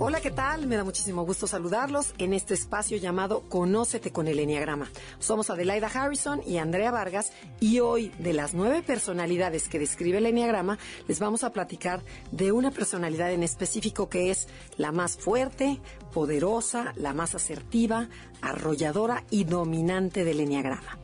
[0.00, 0.66] Hola, ¿qué tal?
[0.66, 4.90] Me da muchísimo gusto saludarlos en este espacio llamado Conócete con el Enneagrama.
[5.20, 10.26] Somos Adelaida Harrison y Andrea Vargas y hoy de las nueve personalidades que describe el
[10.26, 14.48] Enneagrama les vamos a platicar de una personalidad en específico que es
[14.78, 15.80] la más fuerte,
[16.14, 18.08] poderosa, la más asertiva,
[18.40, 20.98] arrolladora y dominante del Enneagrama.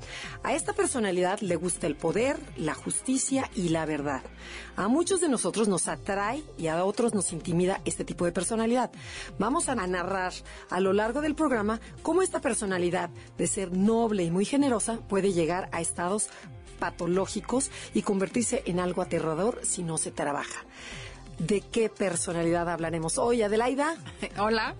[0.44, 4.22] A esta personalidad le gusta el poder, la justicia y la verdad.
[4.76, 8.92] A muchos de nosotros nos atrae y a otros nos intimida este tipo de personalidad.
[9.38, 10.32] Vamos a narrar
[10.70, 15.32] a lo largo del programa cómo esta personalidad de ser noble y muy generosa puede
[15.32, 16.30] llegar a estados
[16.78, 20.64] patológicos y convertirse en algo aterrador si no se trabaja.
[21.40, 23.96] ¿De qué personalidad hablaremos hoy, Adelaida?
[24.38, 24.74] Hola,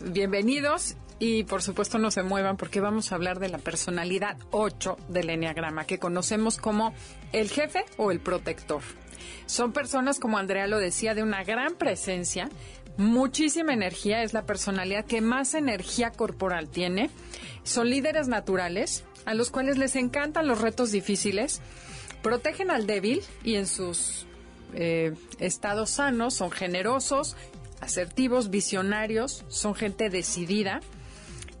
[0.00, 4.96] bienvenidos y por supuesto no se muevan porque vamos a hablar de la personalidad 8
[5.08, 6.92] del Enneagrama, que conocemos como
[7.30, 8.82] el jefe o el protector.
[9.46, 12.48] Son personas, como Andrea lo decía, de una gran presencia,
[12.96, 17.10] muchísima energía, es la personalidad que más energía corporal tiene.
[17.62, 21.60] Son líderes naturales, a los cuales les encantan los retos difíciles,
[22.20, 24.26] protegen al débil y en sus
[24.74, 27.36] eh, estados sanos, son generosos,
[27.80, 30.80] asertivos, visionarios, son gente decidida,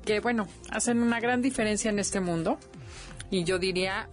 [0.04, 2.58] que bueno, hacen una gran diferencia en este mundo.
[3.30, 4.08] Y yo diría,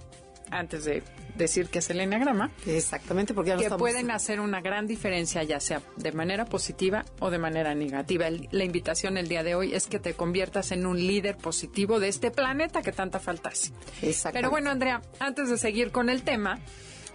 [0.51, 1.03] antes de
[1.35, 5.81] decir que es el enneagrama, exactamente, porque que pueden hacer una gran diferencia, ya sea
[5.95, 8.27] de manera positiva o de manera negativa.
[8.29, 12.09] la invitación el día de hoy es que te conviertas en un líder positivo de
[12.09, 13.71] este planeta que tanta falta hace.
[14.33, 16.59] Pero bueno, Andrea, antes de seguir con el tema,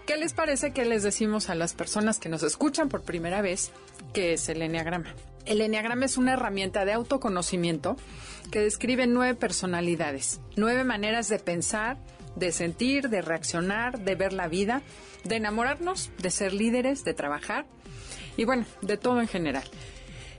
[0.06, 3.70] ¿Qué les parece que les decimos a las personas que nos escuchan por primera vez
[4.12, 5.14] que es el Enneagrama?
[5.46, 7.96] El Enneagrama es una herramienta de autoconocimiento
[8.50, 11.98] que describe nueve personalidades, nueve maneras de pensar,
[12.34, 14.82] de sentir, de reaccionar, de ver la vida,
[15.22, 17.66] de enamorarnos, de ser líderes, de trabajar
[18.36, 19.64] y bueno, de todo en general.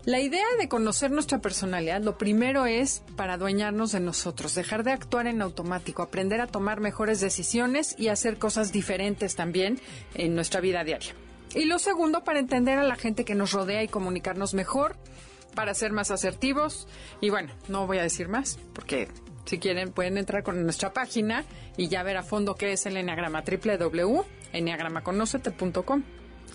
[0.05, 4.91] La idea de conocer nuestra personalidad, lo primero es para adueñarnos de nosotros, dejar de
[4.91, 9.79] actuar en automático, aprender a tomar mejores decisiones y hacer cosas diferentes también
[10.13, 11.15] en nuestra vida diaria.
[11.55, 14.97] Y lo segundo, para entender a la gente que nos rodea y comunicarnos mejor,
[15.55, 16.85] para ser más asertivos.
[17.21, 19.07] Y bueno, no voy a decir más, porque
[19.45, 21.45] si quieren pueden entrar con nuestra página
[21.77, 26.03] y ya ver a fondo qué es el Enneagrama www.enneagramaconocete.com.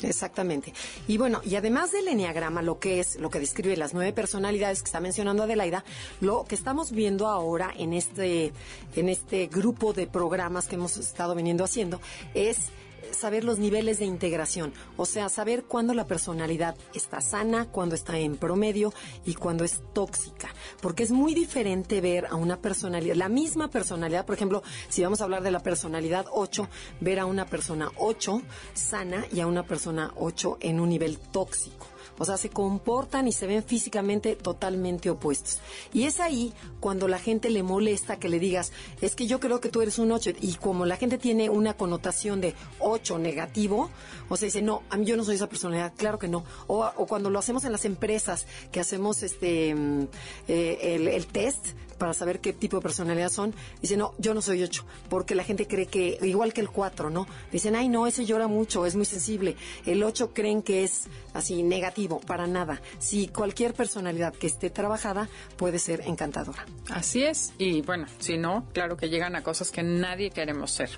[0.02, 0.72] Exactamente.
[1.06, 4.80] Y bueno, y además del enneagrama, lo que es, lo que describe las nueve personalidades
[4.80, 5.84] que está mencionando Adelaida,
[6.20, 8.52] lo que estamos viendo ahora en este,
[8.94, 12.00] en este grupo de programas que hemos estado viniendo haciendo
[12.34, 12.70] es
[13.12, 18.18] saber los niveles de integración, o sea, saber cuándo la personalidad está sana, cuándo está
[18.18, 18.92] en promedio
[19.24, 20.48] y cuándo es tóxica,
[20.80, 25.20] porque es muy diferente ver a una personalidad, la misma personalidad, por ejemplo, si vamos
[25.20, 26.68] a hablar de la personalidad 8,
[27.00, 28.42] ver a una persona 8
[28.74, 31.77] sana y a una persona 8 en un nivel tóxico.
[32.18, 35.58] O sea, se comportan y se ven físicamente totalmente opuestos.
[35.92, 39.60] Y es ahí cuando la gente le molesta que le digas, es que yo creo
[39.60, 40.32] que tú eres un 8.
[40.40, 43.90] Y como la gente tiene una connotación de 8 negativo,
[44.28, 46.44] o sea, dice, no, a mí yo no soy esa personalidad, claro que no.
[46.66, 50.08] O, cuando lo hacemos en las empresas, que hacemos este mm,
[50.48, 51.66] eh, el test
[51.98, 55.44] para saber qué tipo de personalidad son, dicen, no, yo no soy ocho, porque la
[55.44, 57.26] gente cree que, igual que el cuatro, ¿no?
[57.52, 59.56] Dicen, ay, no, ese llora mucho, es muy sensible.
[59.84, 61.04] El ocho creen que es
[61.34, 62.80] así negativo, para nada.
[62.98, 66.64] Si cualquier personalidad que esté trabajada puede ser encantadora.
[66.90, 70.90] Así es, y bueno, si no, claro que llegan a cosas que nadie queremos ser.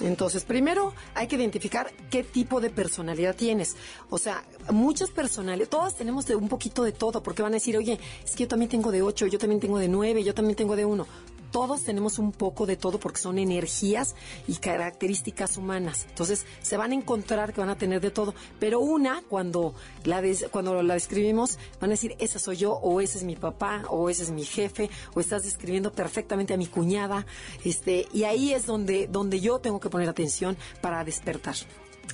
[0.00, 3.76] Entonces, primero hay que identificar qué tipo de personalidad tienes.
[4.08, 7.76] O sea, muchas personalidades, todas tenemos de un poquito de todo, porque van a decir,
[7.76, 10.56] oye, es que yo también tengo de ocho, yo también tengo de nueve, yo también
[10.56, 11.06] tengo de uno
[11.50, 14.14] todos tenemos un poco de todo porque son energías
[14.46, 16.06] y características humanas.
[16.08, 19.74] Entonces, se van a encontrar que van a tener de todo, pero una cuando
[20.04, 23.84] la cuando la describimos van a decir, "Esa soy yo" o "Ese es mi papá"
[23.88, 27.26] o "Ese es mi jefe" o estás describiendo perfectamente a mi cuñada.
[27.64, 31.56] Este, y ahí es donde donde yo tengo que poner atención para despertar.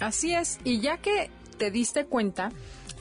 [0.00, 2.52] Así es, y ya que te diste cuenta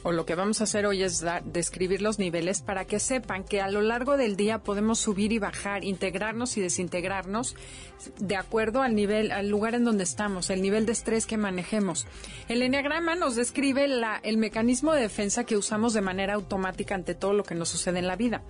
[0.06, 3.60] o lo que vamos a hacer hoy es describir los niveles para que sepan que
[3.60, 7.56] a lo largo del día podemos subir y bajar, integrarnos y desintegrarnos
[8.20, 12.06] de acuerdo al nivel, al lugar en donde estamos, el nivel de estrés que manejemos.
[12.48, 13.84] El enneagrama nos describe
[14.22, 17.98] el mecanismo de defensa que usamos de manera automática ante todo lo que nos sucede
[17.98, 18.44] en la vida.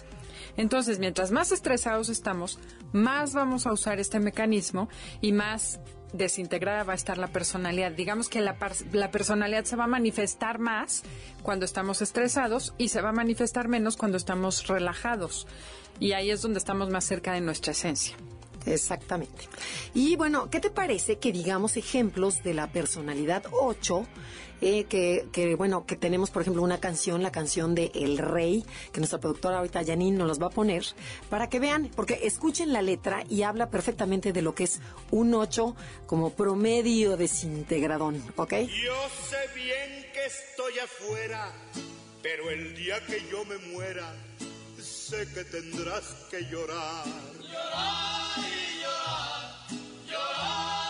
[0.58, 2.60] Entonces, mientras más estresados estamos,
[2.92, 4.90] más vamos a usar este mecanismo
[5.22, 5.80] y más
[6.14, 7.92] desintegrada va a estar la personalidad.
[7.92, 8.56] Digamos que la,
[8.92, 11.04] la, personalidad se va a manifestar más
[11.44, 15.48] cuando estamos estresados y se va a manifestar menos cuando estamos relajados.
[16.00, 18.16] Y ahí es donde estamos más cerca de nuestra esencia.
[18.66, 19.48] Exactamente.
[19.94, 24.06] Y bueno, ¿qué te parece que digamos ejemplos de la personalidad 8?
[24.62, 28.66] Eh, que, que, bueno, que tenemos, por ejemplo, una canción, la canción de El Rey,
[28.92, 30.86] que nuestra productora ahorita Janine nos los va a poner,
[31.30, 34.80] para que vean, porque escuchen la letra y habla perfectamente de lo que es
[35.12, 35.76] un 8
[36.06, 38.54] como promedio desintegradón, ¿ok?
[38.54, 38.96] Yo
[39.30, 41.52] sé bien que estoy afuera,
[42.22, 44.14] pero el día que yo me muera,
[44.80, 47.06] sé que tendrás que llorar.
[47.40, 50.85] Llorar y llorar, llorar y llorar.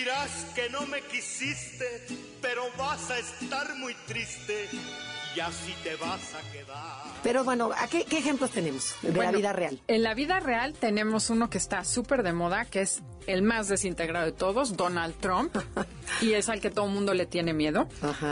[0.00, 2.06] Dirás que no me quisiste,
[2.40, 4.66] pero vas a estar muy triste
[5.36, 7.02] y así te vas a quedar.
[7.22, 9.78] Pero bueno, ¿a qué, ejemplos tenemos de la vida real?
[9.88, 13.68] En la vida real tenemos uno que está súper de moda, que es el más
[13.68, 15.56] desintegrado de todos, Donald Trump,
[16.20, 17.88] y es al que todo el mundo le tiene miedo.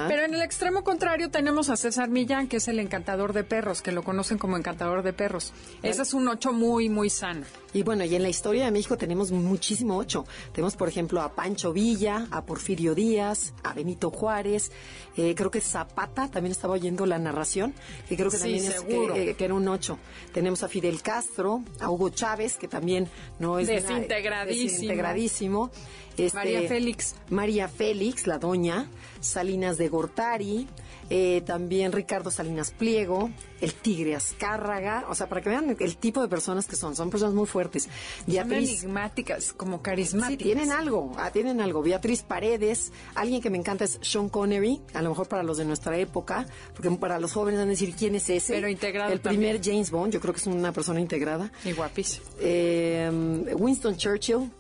[0.08, 3.82] Pero en el extremo contrario tenemos a César Millán, que es el encantador de perros,
[3.82, 5.52] que lo conocen como encantador de perros.
[5.82, 7.44] Ese es un ocho muy, muy sano.
[7.73, 10.25] Y bueno, y en la historia de México tenemos muchísimo ocho.
[10.52, 14.73] Tenemos, por ejemplo, a Pancho Villa, a Porfirio Díaz, a Benito Juárez,
[15.17, 17.75] eh, creo que Zapata, también estaba oyendo la narración,
[18.08, 19.99] que creo que también es que, era un ocho.
[20.32, 23.08] Tenemos a Fidel Castro, a Hugo Chávez, que también
[23.38, 24.78] no es desintegradísimo.
[24.81, 25.71] Desintegradísimo.
[26.17, 27.15] Este, María Félix.
[27.31, 28.89] María Félix, la doña,
[29.21, 30.67] Salinas de Gortari,
[31.11, 36.21] eh, también Ricardo Salinas Pliego, el Tigre Azcárraga, o sea, para que vean el tipo
[36.21, 37.89] de personas que son, son personas muy fuertes.
[38.27, 40.31] Son enigmáticas, como carismáticas.
[40.31, 41.83] Sí, tienen algo, ah, tienen algo.
[41.83, 45.65] Beatriz Paredes, alguien que me encanta es Sean Connery, a lo mejor para los de
[45.65, 48.55] nuestra época, porque para los jóvenes van a decir quién es ese.
[48.55, 51.51] Pero integrado El primer James Bond, yo creo que es una persona integrada.
[51.65, 52.27] Y guapísimo.
[52.41, 53.11] Eh,
[53.57, 54.51] Winston Churchill,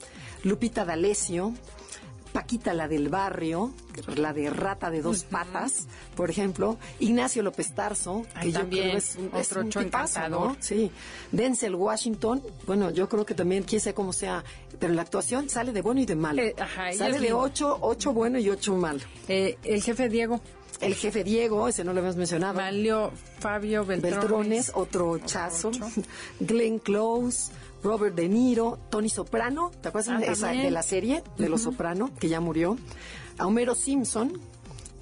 [0.44, 1.52] Lupita D'Alessio,
[2.38, 3.72] Paquita la del barrio,
[4.14, 9.16] la de rata de dos patas, por ejemplo, Ignacio López Tarso, que yo creo es
[9.16, 10.56] un, otro es ¿no?
[10.60, 10.88] Sí.
[11.32, 14.44] Denzel Washington, bueno, yo creo que también, quién sé cómo sea,
[14.78, 16.40] pero la actuación sale de bueno y de malo.
[16.40, 16.54] Eh,
[16.96, 19.00] sale de ocho, ocho bueno y ocho malo.
[19.26, 20.40] Eh, el jefe Diego.
[20.80, 22.54] El jefe Diego, ese no lo habíamos mencionado.
[22.54, 24.20] Malio Fabio Beltrones.
[24.20, 25.72] Beltrones, otro chazo.
[26.38, 27.50] Glenn Close.
[27.82, 32.28] Robert De Niro, Tony Soprano, ¿te acuerdas ah, de la serie de Los Soprano, que
[32.28, 32.76] ya murió?
[33.38, 34.32] A Homero Simpson,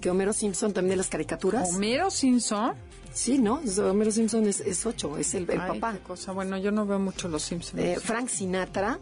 [0.01, 1.71] que Homero Simpson también de las caricaturas.
[1.75, 2.75] ¿Homero Simpson?
[3.13, 3.63] Sí, ¿no?
[3.79, 5.97] Homero Simpson es, ocho, es el, papá.
[6.07, 6.33] cosa.
[6.33, 7.83] Bueno, yo no veo mucho los Simpsons.
[7.83, 8.99] Eh, Frank Sinatra,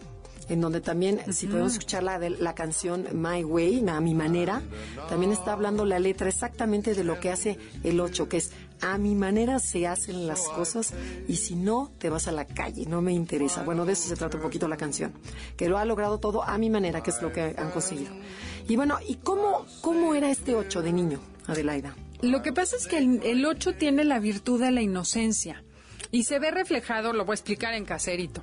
[0.48, 4.62] en donde también, si podemos escuchar la, de, la canción My Way, a mi manera,
[5.08, 8.52] también está hablando la letra exactamente de lo que hace el 8, que es
[8.84, 10.92] a mi manera se hacen las cosas
[11.26, 13.62] y si no, te vas a la calle, no me interesa.
[13.62, 15.14] Bueno, de eso se trata un poquito la canción,
[15.56, 18.12] que lo ha logrado todo a mi manera, que es lo que han conseguido.
[18.68, 21.94] Y bueno, ¿y cómo, cómo era este 8 de niño, Adelaida?
[22.20, 25.64] Lo que pasa es que el, el 8 tiene la virtud de la inocencia
[26.10, 28.42] y se ve reflejado, lo voy a explicar en caserito.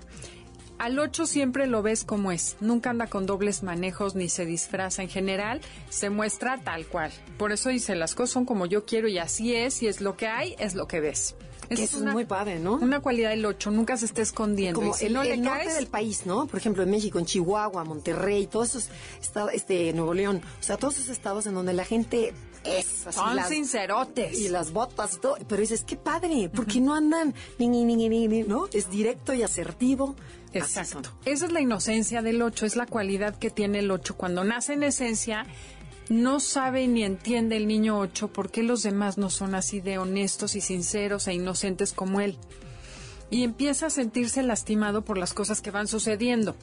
[0.81, 2.55] Al 8 siempre lo ves como es.
[2.59, 5.03] Nunca anda con dobles manejos ni se disfraza.
[5.03, 7.11] En general, se muestra tal cual.
[7.37, 9.83] Por eso dice, las cosas son como yo quiero y así es.
[9.83, 11.35] Y es lo que hay, es lo que ves.
[11.69, 12.77] Eso es muy padre, ¿no?
[12.77, 14.79] Una cualidad del 8, nunca se está escondiendo.
[14.79, 16.47] Como el, norte del país, ¿no?
[16.47, 18.89] Por ejemplo, en México, en Chihuahua, Monterrey, todos esos
[19.21, 22.33] estados, este, Nuevo León, o sea, todos esos estados en donde la gente
[22.65, 23.19] es así.
[23.19, 24.39] Son sincerotes.
[24.39, 25.38] Y las botas y todo.
[25.47, 28.67] Pero dices, qué padre, porque no andan ni, ni, ni, ni, ¿no?
[28.73, 30.15] Es directo y asertivo.
[30.53, 31.12] Exacto.
[31.25, 34.15] Esa es la inocencia del 8, es la cualidad que tiene el 8.
[34.17, 35.46] Cuando nace en esencia,
[36.10, 39.98] no sabe ni entiende el niño 8 por qué los demás no son así de
[39.98, 42.38] honestos y sinceros e inocentes como él.
[43.29, 46.55] Y empieza a sentirse lastimado por las cosas que van sucediendo.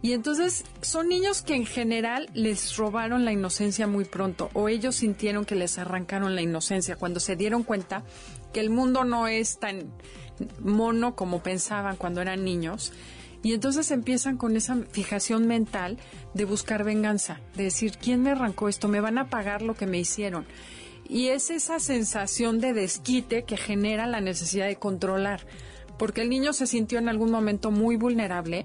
[0.00, 4.96] Y entonces son niños que en general les robaron la inocencia muy pronto o ellos
[4.96, 8.04] sintieron que les arrancaron la inocencia cuando se dieron cuenta
[8.52, 9.92] que el mundo no es tan
[10.60, 12.92] mono como pensaban cuando eran niños.
[13.42, 15.98] Y entonces empiezan con esa fijación mental
[16.32, 18.86] de buscar venganza, de decir, ¿quién me arrancó esto?
[18.86, 20.46] ¿Me van a pagar lo que me hicieron?
[21.08, 25.44] Y es esa sensación de desquite que genera la necesidad de controlar,
[25.98, 28.64] porque el niño se sintió en algún momento muy vulnerable.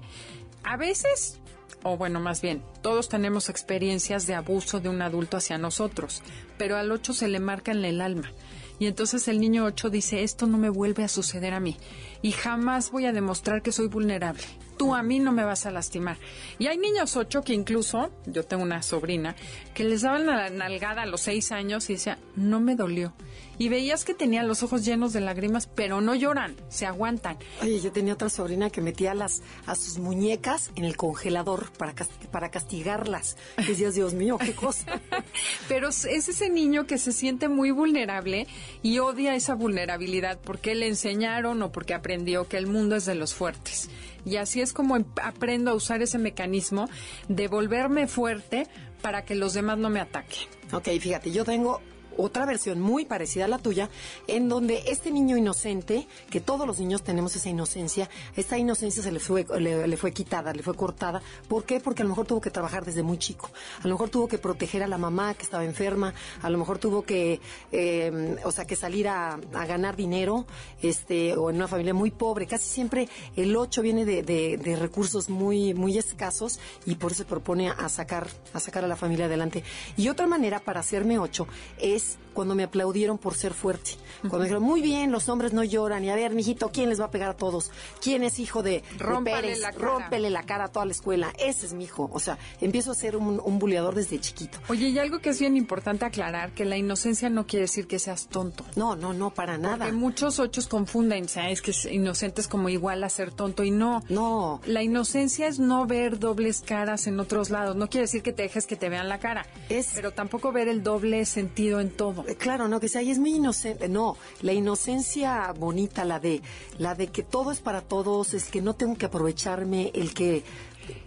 [0.62, 1.40] A veces
[1.82, 6.22] o bueno, más bien, todos tenemos experiencias de abuso de un adulto hacia nosotros,
[6.56, 8.32] pero al 8 se le marca en el alma.
[8.78, 11.76] Y entonces el niño 8 dice, esto no me vuelve a suceder a mí.
[12.22, 14.44] Y jamás voy a demostrar que soy vulnerable
[14.78, 16.16] tú a mí no me vas a lastimar.
[16.58, 19.36] Y hay niños ocho que incluso, yo tengo una sobrina,
[19.74, 23.12] que les daban la nalgada a los seis años y decía, no me dolió.
[23.60, 27.38] Y veías que tenía los ojos llenos de lágrimas, pero no lloran, se aguantan.
[27.60, 31.92] Oye, yo tenía otra sobrina que metía las, a sus muñecas en el congelador para,
[32.30, 33.36] para castigarlas.
[33.58, 35.00] Y decías, Dios mío, qué cosa.
[35.68, 38.46] pero es ese niño que se siente muy vulnerable
[38.82, 43.16] y odia esa vulnerabilidad porque le enseñaron o porque aprendió que el mundo es de
[43.16, 43.90] los fuertes.
[44.28, 46.88] Y así es como aprendo a usar ese mecanismo
[47.28, 48.66] de volverme fuerte
[49.00, 50.48] para que los demás no me ataquen.
[50.72, 51.80] Ok, fíjate, yo tengo
[52.18, 53.88] otra versión muy parecida a la tuya,
[54.26, 59.12] en donde este niño inocente, que todos los niños tenemos esa inocencia, esta inocencia se
[59.12, 61.22] le fue, le, fue quitada, le fue cortada.
[61.48, 61.80] ¿Por qué?
[61.80, 63.50] Porque a lo mejor tuvo que trabajar desde muy chico.
[63.82, 66.78] A lo mejor tuvo que proteger a la mamá que estaba enferma, a lo mejor
[66.78, 67.40] tuvo que,
[67.72, 70.46] eh, o sea, que salir a, ganar dinero,
[70.82, 72.46] este, o en una familia muy pobre.
[72.46, 77.68] Casi siempre el 8 viene de, recursos muy, muy escasos y por eso se propone
[77.68, 79.62] a sacar, a sacar a la familia adelante.
[79.96, 81.46] Y otra manera para hacerme 8
[81.78, 82.27] es Yes.
[82.38, 83.96] Cuando me aplaudieron por ser fuerte.
[84.20, 86.04] Cuando me dijeron, muy bien, los hombres no lloran.
[86.04, 87.72] Y a ver, mijito, ¿quién les va a pegar a todos?
[88.00, 88.84] ¿Quién es hijo de,
[89.24, 89.58] Pérez?
[89.58, 91.32] La Rómpele la cara a toda la escuela.
[91.36, 92.08] Ese es mi hijo.
[92.12, 94.56] O sea, empiezo a ser un, un buleador desde chiquito.
[94.68, 97.98] Oye, y algo que es bien importante aclarar, que la inocencia no quiere decir que
[97.98, 98.64] seas tonto.
[98.76, 99.78] No, no, no, para nada.
[99.78, 101.60] Porque muchos ochos confunden, ¿sabes?
[101.60, 104.04] Que inocente es como igual a ser tonto y no.
[104.08, 104.60] No.
[104.64, 107.74] La inocencia es no ver dobles caras en otros lados.
[107.74, 109.44] No quiere decir que te dejes que te vean la cara.
[109.68, 109.90] Es...
[109.96, 112.27] Pero tampoco ver el doble sentido en todo.
[112.28, 113.88] Eh, claro, no, que sea, es muy inocente.
[113.88, 116.42] No, la inocencia bonita, la de,
[116.78, 120.44] la de que todo es para todos, es que no tengo que aprovecharme, el que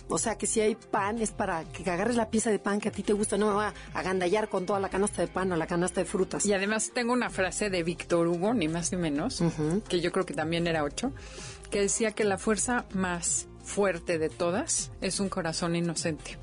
[0.09, 2.89] o sea, que si hay pan es para que agarres la pieza de pan que
[2.89, 5.51] a ti te gusta, no me va a agandallar con toda la canasta de pan
[5.51, 6.45] o la canasta de frutas.
[6.45, 9.41] Y además tengo una frase de Víctor Hugo, ni más ni menos,
[9.87, 11.13] que yo creo que también era ocho,
[11.69, 16.37] que decía que la fuerza más fuerte de todas es un corazón inocente.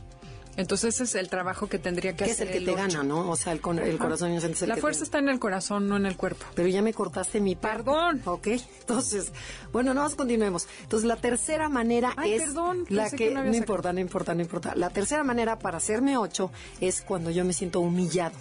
[0.58, 2.48] Entonces ese es el trabajo que tendría que hacer.
[2.48, 3.30] es el que te gana, ¿no?
[3.30, 6.04] O sea, el, corazón inocente es el La fuerza está en el corazón, no en
[6.04, 6.46] el cuerpo.
[6.56, 8.22] Pero ya me cortaste mi Perdón.
[8.24, 8.48] Ok,
[8.80, 9.32] entonces,
[9.72, 10.66] bueno, no, continuemos.
[10.82, 14.74] Entonces, la tercera manera es perdón, la que, no, importa, no importa, no importa.
[14.74, 16.50] La tercera manera para hacerme ocho
[16.80, 18.34] es cuando yo me siento humillado.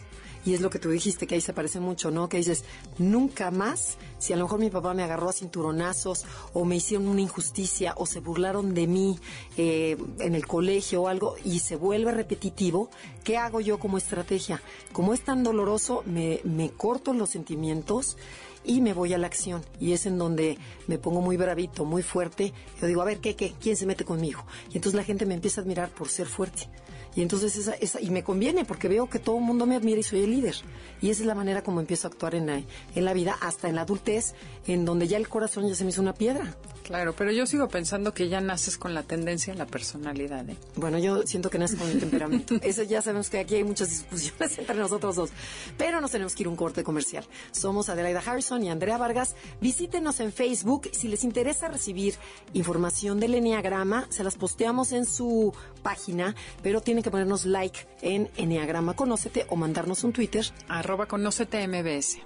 [0.47, 2.29] Y es lo que tú dijiste, que ahí se parece mucho, ¿no?
[2.29, 2.63] Que dices,
[2.97, 6.23] nunca más, si a lo mejor mi papá me agarró a cinturonazos
[6.53, 9.19] o me hicieron una injusticia o se burlaron de mí
[9.57, 12.89] eh, en el colegio o algo y se vuelve repetitivo,
[13.25, 14.61] ¿qué hago yo como estrategia?
[14.93, 18.15] Como es tan doloroso, me, me corto los sentimientos
[18.63, 19.65] y me voy a la acción.
[19.81, 22.53] Y es en donde me pongo muy bravito, muy fuerte.
[22.79, 23.53] Yo digo, a ver, ¿qué, qué?
[23.59, 24.45] ¿Quién se mete conmigo?
[24.71, 26.69] Y entonces la gente me empieza a admirar por ser fuerte.
[27.17, 29.99] Y entonces esa, esa, y me conviene porque veo que todo el mundo me admira
[29.99, 30.55] y soy el líder.
[31.01, 32.61] Y esa es la manera como empiezo a actuar en la,
[32.93, 34.35] en la vida, hasta en la adultez,
[34.67, 36.55] en donde ya el corazón ya se me hizo una piedra.
[36.87, 40.49] Claro, pero yo sigo pensando que ya naces con la tendencia en la personalidad.
[40.49, 40.55] ¿eh?
[40.77, 42.55] Bueno, yo siento que naces con el temperamento.
[42.61, 45.29] Eso ya sabemos que aquí hay muchas discusiones entre nosotros dos.
[45.77, 47.25] Pero nos tenemos que ir a un corte comercial.
[47.51, 49.35] Somos Adelaida Harrison y Andrea Vargas.
[49.59, 50.89] Visítenos en Facebook.
[50.93, 52.15] Si les interesa recibir
[52.53, 55.53] información del Enneagrama, se las posteamos en su
[55.83, 60.45] página, pero tienen que ponernos like en Enneagrama Conócete o mandarnos un Twitter.
[60.69, 62.19] Arroba Conócete MBS.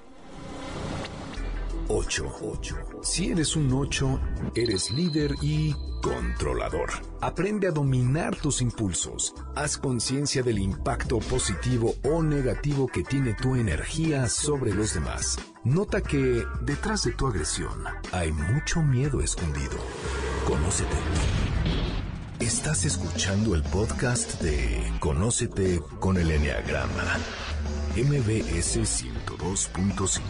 [1.94, 2.24] 8.
[3.02, 4.20] Si eres un 8,
[4.56, 6.90] eres líder y controlador.
[7.20, 9.34] Aprende a dominar tus impulsos.
[9.56, 15.38] Haz conciencia del impacto positivo o negativo que tiene tu energía sobre los demás.
[15.66, 17.84] Nota que detrás de tu agresión
[18.14, 19.78] hay mucho miedo escondido.
[20.48, 20.96] Conócete.
[22.40, 27.20] Estás escuchando el podcast de Conócete con el Enneagrama,
[27.96, 30.22] MBS 102.5.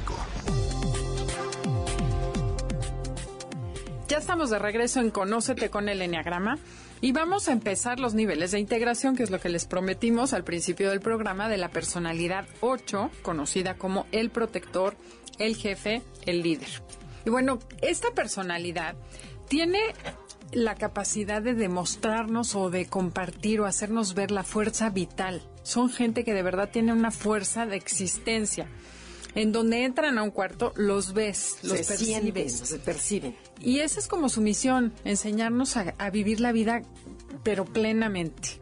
[4.12, 6.58] Ya estamos de regreso en Conócete con el Enneagrama
[7.00, 10.44] y vamos a empezar los niveles de integración, que es lo que les prometimos al
[10.44, 14.98] principio del programa de la personalidad 8, conocida como el protector,
[15.40, 16.68] el jefe, el líder.
[17.26, 18.96] Y bueno, esta personalidad
[19.48, 19.80] tiene
[20.52, 25.42] la capacidad de demostrarnos o de compartir o hacernos ver la fuerza vital.
[25.64, 28.68] Son gente que de verdad tiene una fuerza de existencia.
[29.36, 32.54] En donde entran a un cuarto, los ves, los percibes.
[32.54, 33.36] se perciben.
[33.60, 36.82] Y esa es como su misión, enseñarnos a, a vivir la vida,
[37.44, 38.62] pero plenamente.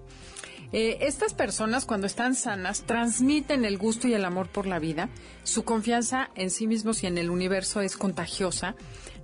[0.72, 5.10] Eh, estas personas cuando están sanas transmiten el gusto y el amor por la vida,
[5.44, 8.76] su confianza en sí mismos y en el universo es contagiosa,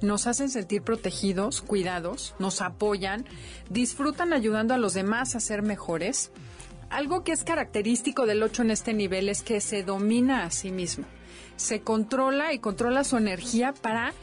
[0.01, 3.25] nos hacen sentir protegidos, cuidados, nos apoyan,
[3.69, 6.31] disfrutan ayudando a los demás a ser mejores.
[6.89, 10.71] Algo que es característico del 8 en este nivel es que se domina a sí
[10.71, 11.05] mismo,
[11.55, 14.13] se controla y controla su energía para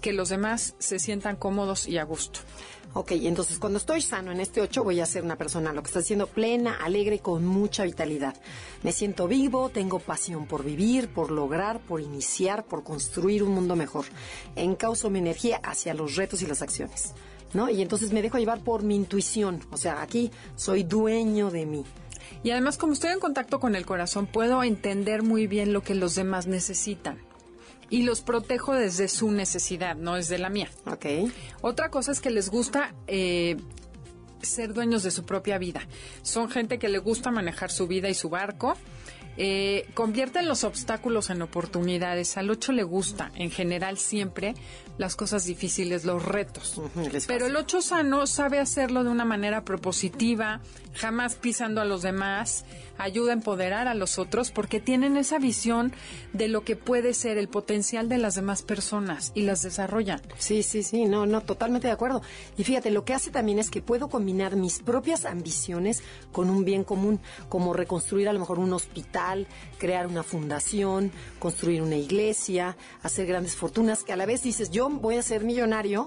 [0.00, 2.40] que los demás se sientan cómodos y a gusto.
[2.98, 5.88] Ok, entonces cuando estoy sano en este 8 voy a ser una persona, lo que
[5.88, 8.34] está diciendo, plena, alegre, con mucha vitalidad.
[8.82, 13.76] Me siento vivo, tengo pasión por vivir, por lograr, por iniciar, por construir un mundo
[13.76, 14.06] mejor.
[14.54, 17.12] Encauso mi energía hacia los retos y las acciones.
[17.52, 17.68] ¿No?
[17.68, 19.60] Y entonces me dejo llevar por mi intuición.
[19.70, 21.84] O sea, aquí soy dueño de mí.
[22.42, 25.94] Y además, como estoy en contacto con el corazón, puedo entender muy bien lo que
[25.94, 27.18] los demás necesitan
[27.90, 30.68] y los protejo desde su necesidad, no desde la mía.
[30.86, 31.06] Ok.
[31.60, 33.56] Otra cosa es que les gusta eh,
[34.42, 35.86] ser dueños de su propia vida.
[36.22, 38.74] Son gente que le gusta manejar su vida y su barco.
[39.38, 42.36] Eh, convierten los obstáculos en oportunidades.
[42.36, 44.54] Al 8 le gusta, en general, siempre
[44.98, 46.80] las cosas difíciles, los retos.
[47.26, 50.60] Pero el 8 sano sabe hacerlo de una manera propositiva,
[50.94, 52.64] jamás pisando a los demás,
[52.98, 55.92] ayuda a empoderar a los otros porque tienen esa visión
[56.32, 60.22] de lo que puede ser el potencial de las demás personas y las desarrollan.
[60.38, 62.22] Sí, sí, sí, no, no, totalmente de acuerdo.
[62.56, 66.64] Y fíjate, lo que hace también es que puedo combinar mis propias ambiciones con un
[66.64, 69.46] bien común, como reconstruir a lo mejor un hospital,
[69.78, 74.85] crear una fundación, construir una iglesia, hacer grandes fortunas, que a la vez dices, yo
[74.88, 76.06] voy a ser millonario,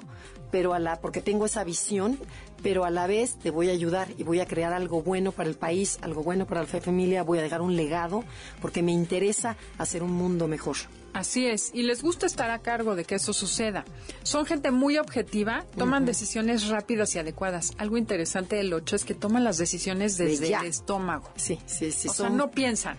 [0.52, 2.20] pero a la porque tengo esa visión,
[2.62, 5.50] pero a la vez te voy a ayudar y voy a crear algo bueno para
[5.50, 8.24] el país, algo bueno para la familia, voy a dejar un legado
[8.62, 10.78] porque me interesa hacer un mundo mejor.
[11.14, 13.84] Así es, y les gusta estar a cargo de que eso suceda.
[14.22, 17.74] Son gente muy objetiva, toman decisiones rápidas y adecuadas.
[17.80, 21.30] Algo interesante del 8 es que toman las decisiones desde el estómago.
[21.36, 22.10] Sí, sí, sí.
[22.10, 22.98] O sea, no piensan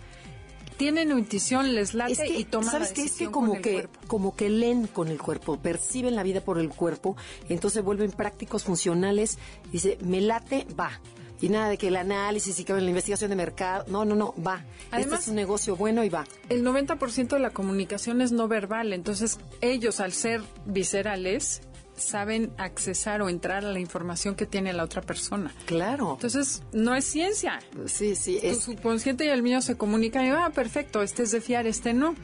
[0.81, 4.87] tienen intuición, les late y toman ¿sabes la Es que como que como que leen
[4.87, 7.19] con el cuerpo, perciben la vida por el cuerpo,
[7.51, 9.37] entonces vuelven prácticos funcionales,
[9.71, 10.99] dice, "Me late, va."
[11.43, 13.85] Y nada de que el análisis y que la investigación de mercado.
[13.89, 14.57] No, no, no, va.
[14.57, 16.25] Este Además, este es un negocio bueno y va.
[16.49, 18.95] El 90% de la comunicación es no verbal.
[18.95, 21.61] Entonces, ellos, al ser viscerales,
[22.01, 25.53] saben accesar o entrar a la información que tiene la otra persona.
[25.67, 26.13] Claro.
[26.15, 27.61] Entonces, no es ciencia.
[27.87, 28.41] Sí, sí.
[28.43, 31.95] Tu subconsciente y el mío se comunican y, ah, perfecto, este es de fiar, este
[31.95, 32.15] no.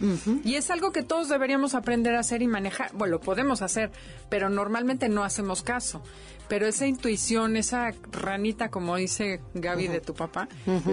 [0.44, 2.90] Y es algo que todos deberíamos aprender a hacer y manejar.
[2.92, 3.90] Bueno, lo podemos hacer,
[4.28, 6.02] pero normalmente no hacemos caso.
[6.48, 10.48] Pero esa intuición, esa ranita, como dice Gaby de tu papá,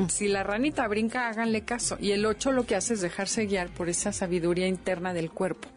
[0.10, 1.98] si la ranita brinca, háganle caso.
[2.00, 5.68] Y el 8 lo que hace es dejarse guiar por esa sabiduría interna del cuerpo.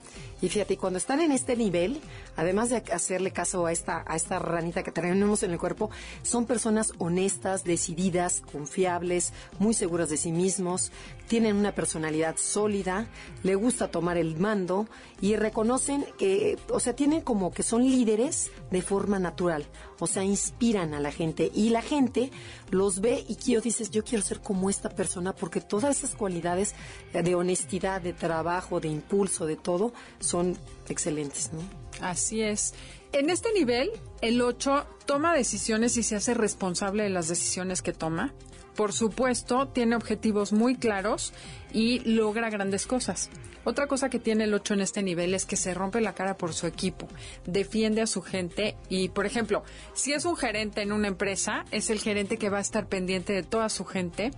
[0.43, 1.99] Y fíjate, cuando están en este nivel,
[2.37, 5.91] además de hacerle caso a esta, a esta ranita que tenemos en el cuerpo,
[6.23, 10.93] son personas honestas, decididas, confiables, muy seguras de sí mismos,
[11.29, 13.09] tienen una personalidad sólida,
[13.43, 14.87] le gusta tomar el mando
[15.21, 19.67] y reconocen que, o sea, tienen como que son líderes de forma natural,
[19.99, 22.31] o sea, inspiran a la gente y la gente
[22.71, 26.75] los ve y yo dices, yo quiero ser como esta persona porque todas esas cualidades
[27.13, 30.57] de honestidad, de trabajo, de impulso, de todo, son
[30.89, 31.61] excelentes, ¿no?
[32.01, 32.75] Así es.
[33.13, 37.93] En este nivel, el 8 toma decisiones y se hace responsable de las decisiones que
[37.93, 38.35] toma.
[38.77, 41.33] Por supuesto, tiene objetivos muy claros
[41.73, 43.31] y logra grandes cosas.
[43.65, 46.37] Otra cosa que tiene el 8 en este nivel es que se rompe la cara
[46.37, 47.09] por su equipo,
[47.47, 51.91] defiende a su gente y, por ejemplo, si es un gerente en una empresa, es
[51.91, 54.31] el gerente que va a estar pendiente de toda su gente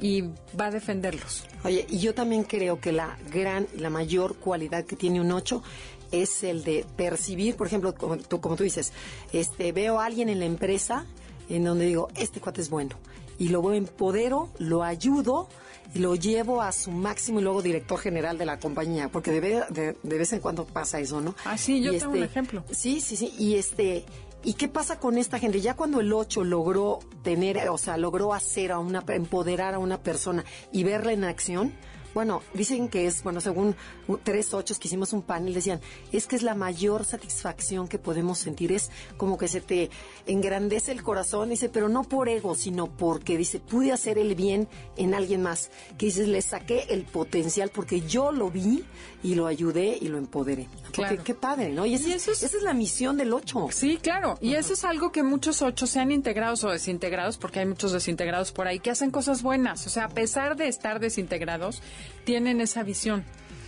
[0.00, 0.22] y
[0.58, 1.44] va a defenderlos.
[1.64, 5.32] Oye, y yo también creo que la gran y la mayor cualidad que tiene un
[5.32, 5.62] 8
[6.10, 8.92] es el de percibir, por ejemplo, como tú, como tú dices,
[9.32, 11.06] este, veo a alguien en la empresa
[11.48, 12.96] en donde digo, este cuate es bueno,
[13.42, 15.48] y lo empodero, lo ayudo,
[15.92, 19.96] y lo llevo a su máximo y luego director general de la compañía, porque de,
[20.00, 21.34] de, vez en cuando pasa eso, ¿no?
[21.44, 22.62] Ah, sí, yo tengo un este, ejemplo.
[22.70, 24.04] Sí, sí, sí, y este...
[24.44, 25.60] ¿Y qué pasa con esta gente?
[25.60, 30.02] Ya cuando el 8 logró tener, o sea, logró hacer a una, empoderar a una
[30.02, 31.72] persona y verla en acción,
[32.14, 33.74] bueno, dicen que es, bueno, según
[34.22, 35.80] tres ochos que hicimos un panel, decían,
[36.12, 39.90] es que es la mayor satisfacción que podemos sentir, es como que se te
[40.26, 44.68] engrandece el corazón, dice, pero no por ego, sino porque, dice, pude hacer el bien
[44.96, 48.84] en alguien más, que dices, le saqué el potencial porque yo lo vi
[49.22, 50.68] y lo ayudé y lo empoderé.
[50.92, 51.22] Claro.
[51.22, 51.86] Qué, padre, ¿no?
[51.86, 53.68] Y, esa es la misión del ocho.
[53.70, 54.36] Sí, claro.
[54.40, 58.52] Y eso es algo que muchos ochos sean integrados o desintegrados, porque hay muchos desintegrados
[58.52, 59.86] por ahí que hacen cosas buenas.
[59.86, 61.82] O sea, a pesar de estar desintegrados,
[62.24, 63.24] tienen esa visión.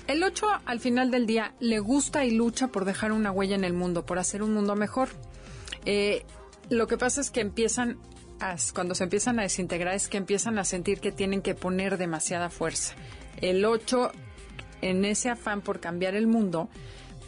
[0.06, 3.64] El 8 al final del día le gusta y lucha por dejar una huella en
[3.64, 5.08] el mundo, por hacer un mundo mejor.
[5.86, 6.24] Eh,
[6.68, 7.98] lo que pasa es que empiezan
[8.74, 12.50] cuando se empiezan a desintegrar es que empiezan a sentir que tienen que poner demasiada
[12.50, 12.94] fuerza.
[13.40, 14.12] El 8,
[14.82, 16.68] en ese afán por cambiar el mundo,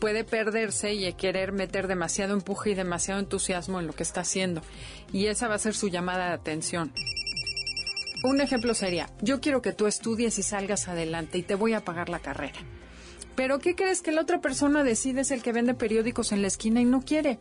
[0.01, 4.63] puede perderse y querer meter demasiado empuje y demasiado entusiasmo en lo que está haciendo.
[5.13, 6.93] Y esa va a ser su llamada de atención.
[8.25, 11.85] Un ejemplo sería, yo quiero que tú estudies y salgas adelante y te voy a
[11.85, 12.59] pagar la carrera.
[13.37, 16.49] Pero ¿qué crees que la otra persona decide es el que vende periódicos en la
[16.49, 17.39] esquina y no quiere?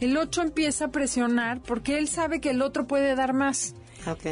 [0.00, 3.74] El 8 empieza a presionar porque él sabe que el otro puede dar más.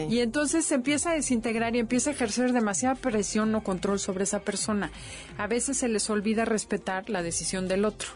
[0.08, 4.24] Y entonces se empieza a desintegrar y empieza a ejercer demasiada presión o control sobre
[4.24, 4.90] esa persona.
[5.38, 8.08] A veces se les olvida respetar la decisión del otro.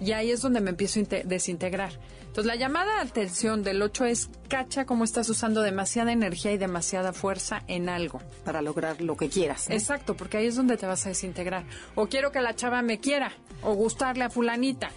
[0.00, 1.92] Y ahí es donde me empiezo a desintegrar.
[2.22, 6.58] Entonces, la llamada de atención del 8 es cacha cómo estás usando demasiada energía y
[6.58, 8.20] demasiada fuerza en algo.
[8.44, 9.68] Para lograr lo que quieras.
[9.70, 11.64] Exacto, porque ahí es donde te vas a desintegrar.
[11.94, 14.90] O quiero que la chava me quiera, o gustarle a fulanita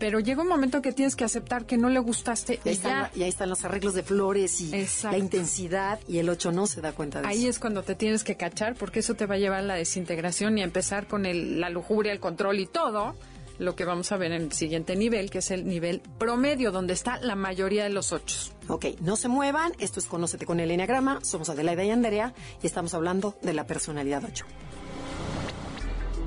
[0.00, 3.12] pero llega un momento que tienes que aceptar que no le gustaste y, ya.
[3.14, 4.72] y ahí están los arreglos de flores y
[5.04, 7.42] la intensidad y el 8 no se da cuenta de ahí eso.
[7.42, 9.74] Ahí es cuando te tienes que cachar porque eso te va a llevar a la
[9.74, 13.14] desintegración y a empezar con el, la lujuria, el control y todo
[13.58, 16.94] lo que vamos a ver en el siguiente nivel, que es el nivel promedio, donde
[16.94, 18.38] está la mayoría de los ocho.
[18.68, 22.32] Ok, no se muevan, esto es Conócete con el Enneagrama, somos Adelaida y Andrea
[22.62, 24.46] y estamos hablando de la personalidad 8.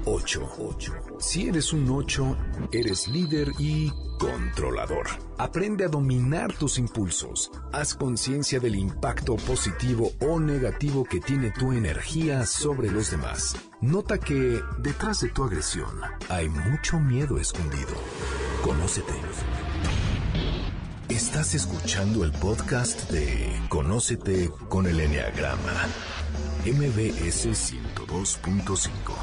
[0.06, 0.50] 8.
[1.20, 2.38] Si eres un 8,
[2.72, 5.08] eres líder y controlador.
[5.38, 7.52] Aprende a dominar tus impulsos.
[7.72, 13.56] Haz conciencia del impacto positivo o negativo que tiene tu energía sobre los demás.
[13.82, 17.94] Nota que detrás de tu agresión hay mucho miedo escondido.
[18.64, 19.14] Conócete.
[21.10, 25.88] Estás escuchando el podcast de Conócete con el Enneagrama.
[26.66, 29.23] MBS 102.5.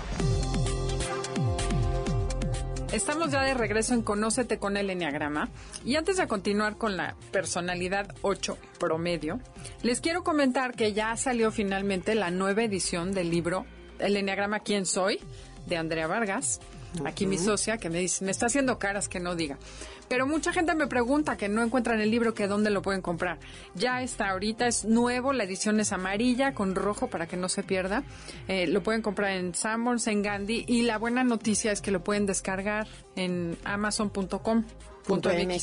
[2.92, 5.48] Estamos ya de regreso en Conócete con el Enneagrama.
[5.85, 9.38] Y antes de continuar con la personalidad 8 promedio,
[9.83, 13.64] les quiero comentar que ya salió finalmente la nueva edición del libro
[14.00, 15.20] El Enneagrama ¿Quién soy?
[15.66, 16.61] de Andrea Vargas.
[17.05, 19.59] Aquí mi socia que me dice, me está haciendo caras que no diga.
[20.09, 23.38] Pero mucha gente me pregunta que no encuentran el libro, que dónde lo pueden comprar.
[23.74, 27.62] Ya está ahorita, es nuevo, la edición es amarilla con rojo para que no se
[27.62, 28.03] pierda.
[28.48, 32.03] Eh, lo pueden comprar en Sanborns, en Gandhi y la buena noticia es que lo
[32.03, 34.64] pueden descargar en amazon.com.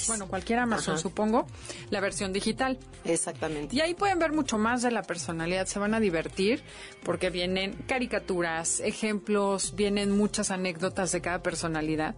[0.08, 1.48] Bueno, cualquier Amazon, supongo,
[1.90, 2.78] la versión digital.
[3.04, 3.76] Exactamente.
[3.76, 6.64] Y ahí pueden ver mucho más de la personalidad, se van a divertir
[7.04, 12.16] porque vienen caricaturas, ejemplos, vienen muchas anécdotas de cada personalidad.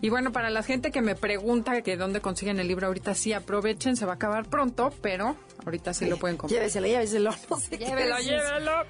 [0.00, 3.32] Y bueno, para la gente que me pregunta que dónde consiguen el libro ahorita, sí
[3.32, 6.60] aprovechen, se va a acabar pronto, pero ahorita sí lo pueden comprar.
[6.60, 7.30] Lléveselo, lléveselo.
[7.50, 8.84] No llévelo, llévelo.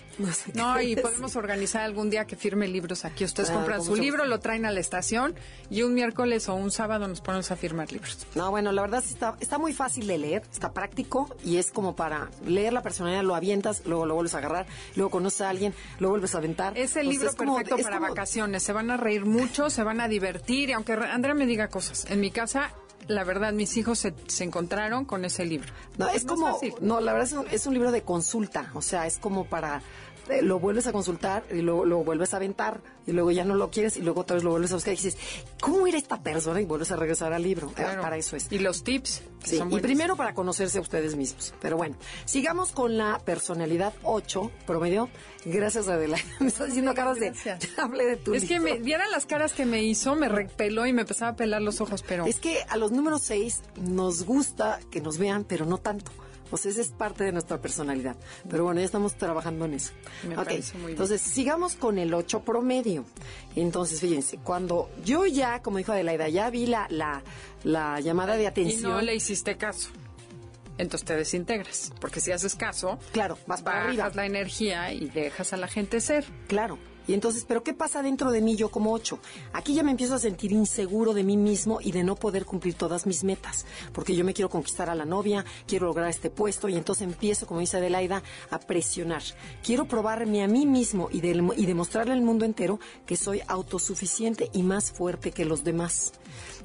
[0.55, 3.25] No, y podemos organizar algún día que firme libros aquí.
[3.25, 5.35] Ustedes compran su libro, lo traen a la estación
[5.71, 8.27] y un miércoles o un sábado nos ponemos a firmar libros.
[8.35, 11.95] No, bueno, la verdad está, está muy fácil de leer, está práctico y es como
[11.97, 15.75] para leer la personalidad, lo avientas, luego lo vuelves a agarrar, luego conoces a alguien,
[15.99, 16.77] lo vuelves a aventar.
[16.77, 20.71] Es el libro perfecto para vacaciones, se van a reír mucho, se van a divertir
[20.71, 22.07] y aunque Andrea me diga cosas.
[22.11, 22.73] En mi casa
[23.09, 25.73] la verdad, mis hijos se, se, encontraron con ese libro.
[25.97, 29.07] No, es como, no, la verdad es un, es un, libro de consulta, o sea,
[29.07, 29.83] es como para,
[30.29, 33.55] eh, lo vuelves a consultar y lo, lo vuelves a aventar y luego ya no
[33.55, 35.17] lo quieres y luego otra vez lo vuelves a buscar y dices,
[35.61, 36.61] ¿cómo era esta persona?
[36.61, 37.73] Y vuelves a regresar al libro.
[37.77, 38.47] Eh, para eso es.
[38.51, 39.23] Y los tips.
[39.45, 41.55] Sí, y primero para conocerse a ustedes mismos.
[41.61, 45.09] Pero bueno, sigamos con la personalidad 8 promedio.
[45.45, 46.19] Gracias, Adela.
[46.41, 47.33] Me estás diciendo caras de...
[47.79, 50.93] Hable de tu Es que me vieran las caras que me hizo, me repeló y
[50.93, 52.27] me empezaba a pelar los ojos, pero...
[52.27, 56.11] Es que a los números 6 nos gusta que nos vean, pero no tanto.
[56.51, 58.17] Pues esa es parte de nuestra personalidad.
[58.49, 59.93] Pero bueno, ya estamos trabajando en eso.
[60.27, 63.05] Me parece muy Entonces, sigamos con el 8 promedio.
[63.57, 67.23] Entonces, fíjense, cuando yo ya, como dijo Adelaida, ya vi la, la,
[67.65, 68.93] la llamada de atención.
[68.93, 69.91] Y no le hiciste caso
[70.79, 71.93] entonces te desintegras.
[72.01, 74.11] Porque si haces caso, claro, vas para arriba.
[74.15, 76.25] la energía y dejas a la gente ser.
[76.47, 76.79] Claro.
[77.09, 79.19] Y entonces, ¿pero qué pasa dentro de mí yo como ocho?
[79.53, 82.75] Aquí ya me empiezo a sentir inseguro de mí mismo y de no poder cumplir
[82.75, 86.69] todas mis metas, porque yo me quiero conquistar a la novia, quiero lograr este puesto
[86.69, 89.23] y entonces empiezo, como dice Adelaida, a presionar.
[89.65, 94.63] Quiero probarme a mí mismo y, y demostrarle al mundo entero que soy autosuficiente y
[94.63, 96.13] más fuerte que los demás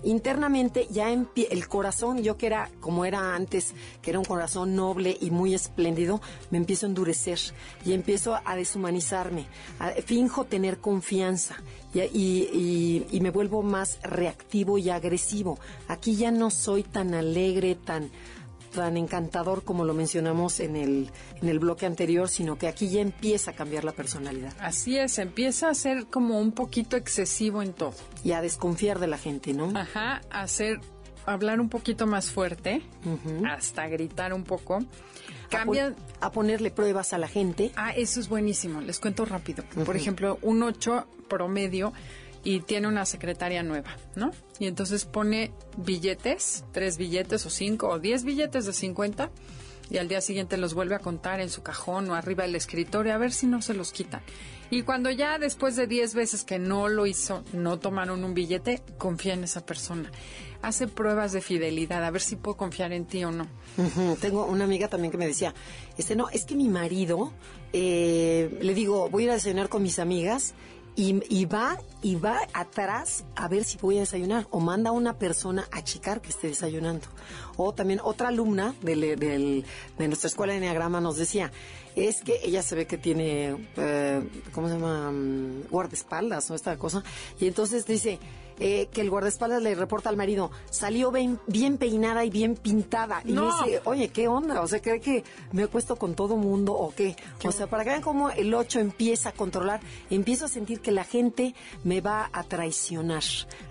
[0.03, 5.17] internamente ya el corazón, yo que era como era antes, que era un corazón noble
[5.19, 7.39] y muy espléndido, me empiezo a endurecer
[7.85, 9.47] y empiezo a deshumanizarme.
[10.05, 11.55] finjo tener confianza
[11.93, 15.59] y, y me vuelvo más reactivo y agresivo.
[15.87, 18.09] Aquí ya no soy tan alegre, tan
[18.73, 21.09] tan encantador como lo mencionamos en el,
[21.41, 24.53] en el bloque anterior, sino que aquí ya empieza a cambiar la personalidad.
[24.59, 27.93] Así es, empieza a ser como un poquito excesivo en todo.
[28.23, 29.71] Y a desconfiar de la gente, ¿no?
[29.77, 30.81] Ajá, a ser
[31.25, 32.81] hablar un poquito más fuerte,
[33.47, 34.79] hasta gritar un poco.
[35.49, 37.71] Cambian a, ponerle pruebas a la gente.
[37.75, 38.81] Ah, eso es buenísimo.
[38.81, 39.63] Les cuento rápido.
[39.85, 41.93] Por ejemplo, un 8 promedio
[42.43, 44.31] y tiene una secretaria nueva, ¿no?
[44.59, 49.31] Y entonces pone billetes, tres billetes o cinco o diez billetes de 50
[49.89, 53.13] y al día siguiente los vuelve a contar en su cajón o arriba del escritorio
[53.13, 54.21] a ver si no se los quitan.
[54.69, 58.81] Y cuando ya después de 10 veces que no lo hizo, no tomaron un billete,
[58.97, 60.11] confía en esa persona.
[60.63, 63.47] Hace pruebas de fidelidad, a ver si puedo confiar en ti o no.
[64.21, 65.53] Tengo una amiga también que me decía,
[65.97, 67.33] este no, es que mi marido,
[67.71, 70.55] eh, le digo, voy a ir a desayunar con mis amigas
[70.95, 75.17] y, va y va atrás a ver si voy a desayunar o manda a una
[75.17, 77.07] persona a checar que esté desayunando.
[77.57, 81.51] O también otra alumna del, de nuestra escuela de Enneagrama nos decía,
[81.95, 85.11] es que ella se ve que tiene, eh, ¿cómo se llama?
[85.11, 87.03] Mm, guardaespaldas o esta cosa.
[87.39, 88.19] Y entonces dice,
[88.65, 93.21] eh, que el guardaespaldas le reporta al marido, salió bien, bien peinada y bien pintada.
[93.25, 94.61] Y dice, oye, ¿qué onda?
[94.61, 97.17] O sea, ¿cree que me acuesto con todo mundo o qué?
[97.43, 100.93] o sea, para que vean cómo el 8 empieza a controlar, empiezo a sentir que
[100.93, 103.23] la gente me va a traicionar.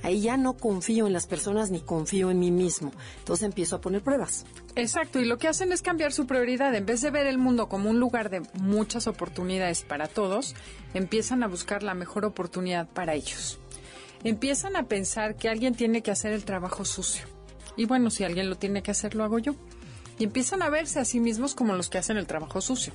[0.03, 2.93] Ahí ya no confío en las personas ni confío en mí mismo.
[3.21, 4.45] Entonces empiezo a poner pruebas.
[4.77, 6.75] Exacto, y lo que hacen es cambiar su prioridad.
[6.75, 10.55] En vez de ver el mundo como un lugar de muchas oportunidades para todos,
[10.93, 13.59] empiezan a buscar la mejor oportunidad para ellos
[14.25, 17.27] empiezan a pensar que alguien tiene que hacer el trabajo sucio.
[17.77, 19.55] Y bueno, si alguien lo tiene que hacer, lo hago yo.
[20.19, 22.93] Y empiezan a verse a sí mismos como los que hacen el trabajo sucio.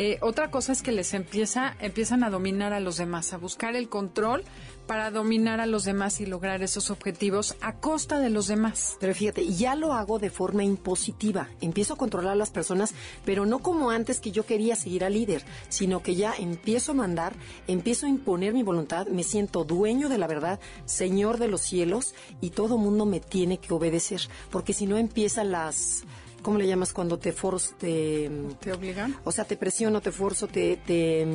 [0.00, 3.74] Eh, otra cosa es que les empieza, empiezan a dominar a los demás, a buscar
[3.74, 4.44] el control
[4.86, 8.96] para dominar a los demás y lograr esos objetivos a costa de los demás.
[9.00, 11.48] Pero fíjate, ya lo hago de forma impositiva.
[11.60, 15.14] Empiezo a controlar a las personas, pero no como antes que yo quería seguir al
[15.14, 17.34] líder, sino que ya empiezo a mandar,
[17.66, 22.14] empiezo a imponer mi voluntad, me siento dueño de la verdad, señor de los cielos,
[22.40, 24.20] y todo mundo me tiene que obedecer,
[24.52, 26.04] porque si no empiezan las
[26.42, 28.30] ¿cómo le llamas cuando te forzo, te...
[28.60, 29.16] ¿Te obligan?
[29.24, 30.76] O sea, te presiono, te forzo, te...
[30.76, 31.26] te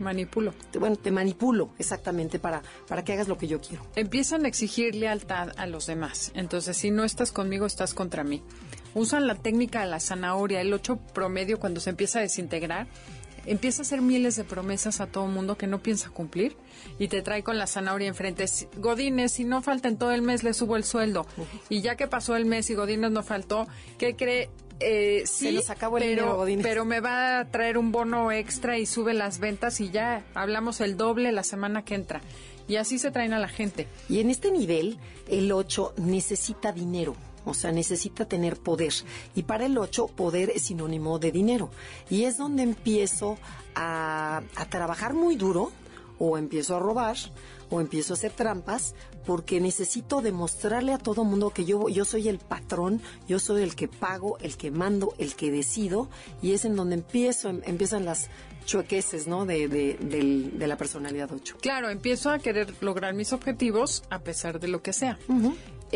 [0.00, 0.54] Manipulo.
[0.80, 3.84] bueno, te manipulo exactamente para, para que hagas lo que yo quiero.
[3.94, 6.32] Empiezan a exigir lealtad a los demás.
[6.34, 8.42] Entonces, si no estás conmigo, estás contra mí.
[8.94, 12.86] Usan la técnica de la zanahoria, el 8 promedio, cuando se empieza a desintegrar,
[13.46, 16.56] empieza a hacer miles de promesas a todo mundo que no piensa cumplir
[16.98, 18.44] y te trae con la zanahoria enfrente.
[18.76, 21.26] Godines, si no falta en todo el mes, le subo el sueldo.
[21.68, 23.66] Y ya que pasó el mes y Godines no faltó,
[23.98, 24.50] ¿qué cree?
[24.80, 25.60] Eh, sí,
[25.98, 30.24] pero, pero me va a traer un bono extra y sube las ventas y ya
[30.34, 32.20] hablamos el doble la semana que entra.
[32.66, 33.86] Y así se traen a la gente.
[34.08, 37.14] Y en este nivel, el 8 necesita dinero.
[37.44, 38.92] O sea, necesita tener poder.
[39.34, 41.70] Y para el 8, poder es sinónimo de dinero.
[42.10, 43.38] Y es donde empiezo
[43.74, 45.72] a, a trabajar muy duro,
[46.18, 47.16] o empiezo a robar,
[47.70, 48.94] o empiezo a hacer trampas,
[49.26, 53.74] porque necesito demostrarle a todo mundo que yo, yo soy el patrón, yo soy el
[53.74, 56.08] que pago, el que mando, el que decido,
[56.42, 58.28] y es en donde empiezo, em, empiezan las
[58.64, 59.44] chuequeses, ¿no?
[59.44, 61.56] De, de, la personalidad 8.
[61.60, 65.18] Claro, empiezo a querer lograr mis objetivos a pesar de lo que sea.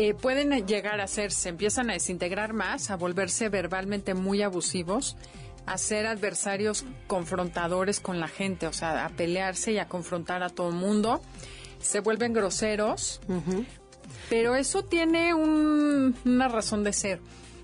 [0.01, 5.17] Eh, pueden llegar a ser, se empiezan a desintegrar más, a volverse verbalmente muy abusivos,
[5.65, 10.47] a ser adversarios confrontadores con la gente, o sea, a pelearse y a confrontar a
[10.47, 11.21] todo el mundo
[11.81, 13.19] se vuelven groseros,
[14.29, 17.19] pero eso tiene una razón de ser.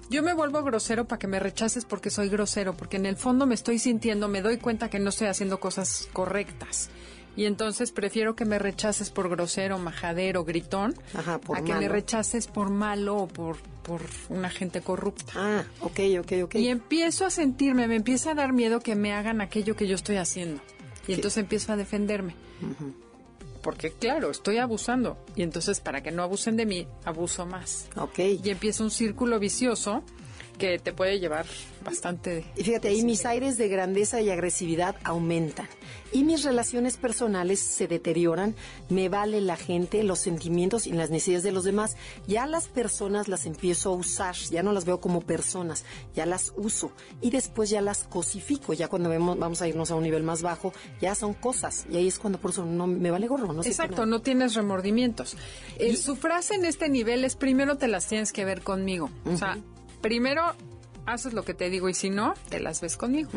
[0.09, 3.45] Yo me vuelvo grosero para que me rechaces porque soy grosero, porque en el fondo
[3.45, 6.89] me estoy sintiendo, me doy cuenta que no estoy haciendo cosas correctas.
[7.35, 12.69] Y entonces prefiero que me rechaces por grosero, majadero, gritón, a que me rechaces por
[12.69, 15.33] malo o por, por una gente corrupta.
[15.35, 16.55] Ah, ok, ok, ok.
[16.55, 19.95] Y empiezo a sentirme, me empieza a dar miedo que me hagan aquello que yo
[19.95, 20.61] estoy haciendo.
[21.07, 22.35] Y entonces empiezo a defenderme
[23.65, 25.17] porque claro, estoy abusando.
[25.35, 27.87] Y entonces para que no abusen de mí, abuso más.
[27.95, 28.19] Ok.
[28.19, 30.03] Y empieza un círculo vicioso
[30.55, 31.45] que te puede llevar
[31.83, 32.45] bastante.
[32.55, 35.67] Y fíjate, ahí mis aires de grandeza y agresividad aumentan.
[36.11, 38.55] Y mis relaciones personales se deterioran,
[38.89, 41.97] me vale la gente, los sentimientos y las necesidades de los demás.
[42.27, 45.83] Ya las personas las empiezo a usar, ya no las veo como personas,
[46.15, 46.91] ya las uso.
[47.21, 50.41] Y después ya las cosifico, ya cuando vemos, vamos a irnos a un nivel más
[50.41, 51.85] bajo, ya son cosas.
[51.89, 55.35] Y ahí es cuando por eso no me vale gorro, no Exacto, no tienes remordimientos.
[55.79, 55.95] y...
[55.95, 59.09] Su frase en este nivel es primero te las tienes que ver conmigo.
[59.25, 59.57] O sea,
[60.05, 60.53] primero
[61.07, 63.31] haces lo que te digo y si no, te las ves conmigo.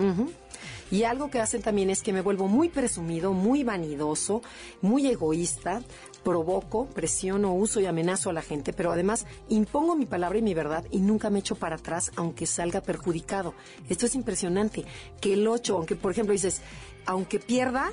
[0.91, 4.43] Y algo que hacen también es que me vuelvo muy presumido, muy vanidoso,
[4.83, 5.81] muy egoísta,
[6.23, 10.53] provoco, presiono, uso y amenazo a la gente, pero además impongo mi palabra y mi
[10.53, 13.55] verdad y nunca me echo para atrás aunque salga perjudicado.
[13.89, 14.85] Esto es impresionante,
[15.23, 16.61] que el 8, aunque por ejemplo dices,
[17.07, 17.93] aunque pierda,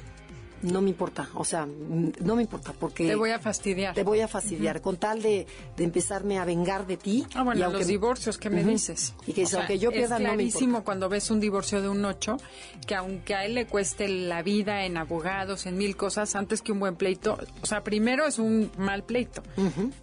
[0.66, 3.08] no me importa, o sea, no me importa porque...
[3.08, 3.94] Te voy a fastidiar.
[3.94, 5.46] Te voy a fastidiar, con tal de,
[5.78, 7.26] de, empezarme a vengar de ti.
[7.36, 9.14] Ah, bueno, y aunque, los divorcios, ¿qué me dices?
[9.28, 12.38] Y que aunque yo pierda, es clarísimo cuando ves un divorcio de un ocho,
[12.88, 16.72] que aunque a él le cueste la vida en abogados, en mil cosas, antes que
[16.72, 19.44] un buen pleito, o sea, primero es un mal pleito.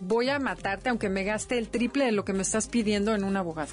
[0.01, 3.25] Voy a matarte aunque me gaste el triple de lo que me estás pidiendo en
[3.25, 3.72] un abogado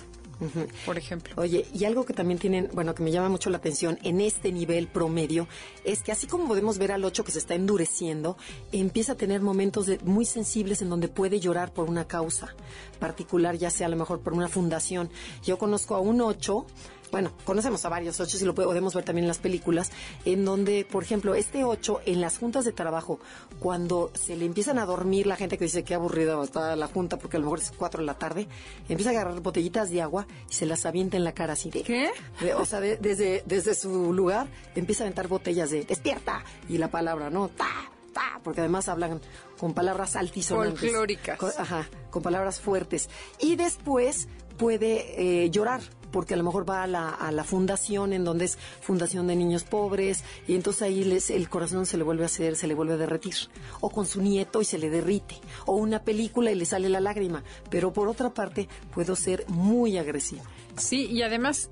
[0.86, 1.34] por ejemplo.
[1.38, 4.52] Oye, y algo que también tienen, bueno, que me llama mucho la atención en este
[4.52, 5.48] nivel promedio,
[5.84, 8.38] es que así como podemos ver al 8 que se está endureciendo,
[8.72, 12.56] empieza a tener momentos muy sensibles en donde puede llorar por una causa
[13.00, 15.10] particular, ya sea a lo mejor por una fundación.
[15.44, 16.66] Yo conozco a un 8
[17.12, 19.92] bueno, conocemos a varios ocho y lo podemos ver también en las películas,
[20.26, 23.20] en donde, por ejemplo, este ocho en las juntas de trabajo,
[23.60, 27.18] cuando se le empiezan a dormir la gente que dice que aburrida está la junta
[27.18, 28.48] porque a lo mejor es cuatro de la tarde,
[28.88, 31.84] empieza a agarrar botellitas de agua y se las avienta en la cara así de...
[31.84, 32.10] ¿Qué?
[32.56, 37.30] o sea, desde, desde su lugar empieza a aventar botellas de despierta y la palabra,
[37.30, 37.50] ¿no?
[37.50, 37.68] ¡Ta!
[38.14, 38.40] ¡Ta!
[38.44, 39.22] Porque además hablan
[39.60, 40.80] con palabras altisonantes.
[40.80, 41.60] Folclóricas.
[41.60, 43.10] ajá, con palabras fuertes.
[43.40, 48.14] Y después puede eh, llorar porque a lo mejor va a la, a la fundación
[48.14, 52.04] en donde es fundación de niños pobres y entonces ahí les, el corazón se le
[52.04, 53.36] vuelve a hacer, se le vuelve a derretir.
[53.82, 55.36] O con su nieto y se le derrite.
[55.66, 57.44] O una película y le sale la lágrima.
[57.70, 60.44] Pero por otra parte puedo ser muy agresivo.
[60.78, 61.70] Sí, y además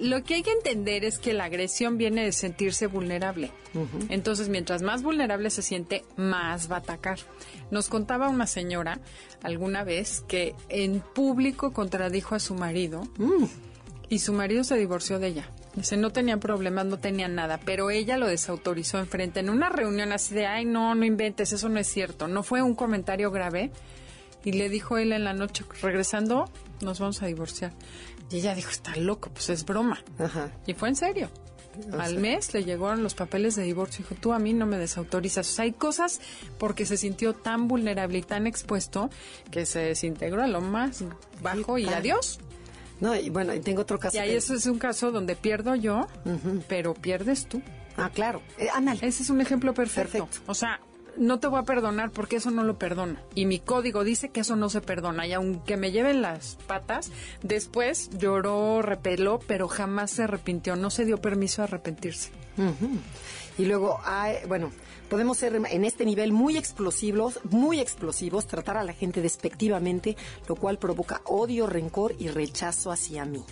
[0.00, 3.52] lo que hay que entender es que la agresión viene de sentirse vulnerable.
[4.08, 7.18] Entonces, mientras más vulnerable se siente, más va a atacar.
[7.70, 9.00] Nos contaba una señora
[9.42, 13.02] alguna vez que en público contradijo a su marido.
[13.18, 13.44] Mm.
[14.10, 15.50] Y su marido se divorció de ella.
[15.74, 20.12] Dice, no tenía problemas, no tenía nada, pero ella lo desautorizó enfrente en una reunión
[20.12, 22.26] así de, ay, no, no inventes, eso no es cierto.
[22.26, 23.70] No fue un comentario grave.
[24.44, 27.72] Y le dijo él en la noche, regresando, nos vamos a divorciar.
[28.30, 30.02] Y ella dijo, está loco, pues es broma.
[30.66, 31.30] Y fue en serio.
[31.98, 34.04] Al mes le llegaron los papeles de divorcio.
[34.04, 35.48] Dijo, tú a mí no me desautorizas.
[35.48, 36.20] O sea, hay cosas
[36.58, 39.10] porque se sintió tan vulnerable y tan expuesto
[39.50, 41.04] que se desintegró a lo más
[41.42, 42.40] bajo y adiós.
[43.00, 44.16] No, y bueno, y tengo otro caso.
[44.16, 46.06] Y ahí eso es un caso donde pierdo yo,
[46.68, 47.62] pero pierdes tú.
[47.96, 48.42] Ah, claro.
[48.58, 48.68] Eh,
[49.00, 50.26] Ese es un ejemplo perfecto.
[50.26, 50.42] perfecto.
[50.50, 50.80] O sea,
[51.16, 53.16] no te voy a perdonar porque eso no lo perdono.
[53.34, 55.26] Y mi código dice que eso no se perdona.
[55.26, 57.10] Y aunque me lleven las patas,
[57.42, 60.76] después lloró, repeló, pero jamás se arrepintió.
[60.76, 62.30] No se dio permiso a arrepentirse.
[63.58, 64.00] Y luego,
[64.46, 64.70] bueno,
[65.08, 70.16] podemos ser en este nivel muy explosivos, muy explosivos, tratar a la gente despectivamente,
[70.48, 73.42] lo cual provoca odio, rencor y rechazo hacia mí.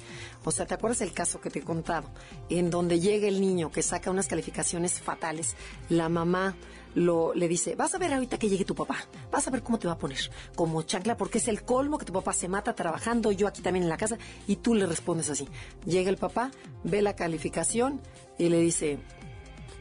[0.45, 2.09] O sea, ¿te acuerdas el caso que te he contado?
[2.49, 5.57] En donde llega el niño que saca unas calificaciones fatales,
[5.89, 6.57] la mamá
[6.95, 8.97] lo, le dice, vas a ver ahorita que llegue tu papá,
[9.31, 12.07] vas a ver cómo te va a poner, como chancla, porque es el colmo que
[12.07, 14.17] tu papá se mata trabajando, yo aquí también en la casa,
[14.47, 15.47] y tú le respondes así.
[15.85, 16.51] Llega el papá,
[16.85, 18.01] ve la calificación
[18.39, 18.99] y le dice,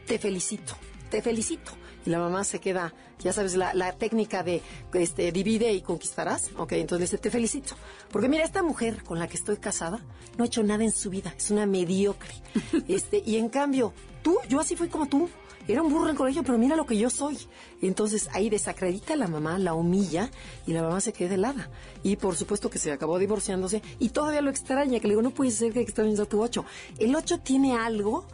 [0.06, 0.74] te felicito,
[1.10, 1.72] te felicito.
[2.04, 4.62] Y la mamá se queda, ya sabes, la, la técnica de
[4.94, 6.50] este, divide y conquistarás.
[6.56, 7.74] Ok, entonces le dice, te felicito.
[8.12, 10.00] Porque mira, esta mujer con la que estoy casada
[10.38, 12.34] no ha hecho nada en su vida, es una mediocre.
[12.88, 13.92] este, y en cambio,
[14.22, 15.28] tú, yo así fui como tú.
[15.68, 17.36] Era un burro en el colegio, pero mira lo que yo soy.
[17.82, 20.30] Entonces ahí desacredita a la mamá, la humilla
[20.64, 21.68] y la mamá se queda helada.
[22.04, 25.30] Y por supuesto que se acabó divorciándose y todavía lo extraña, que le digo, no
[25.30, 26.64] puede ser que extrañes a tu ocho.
[26.98, 28.26] El ocho tiene algo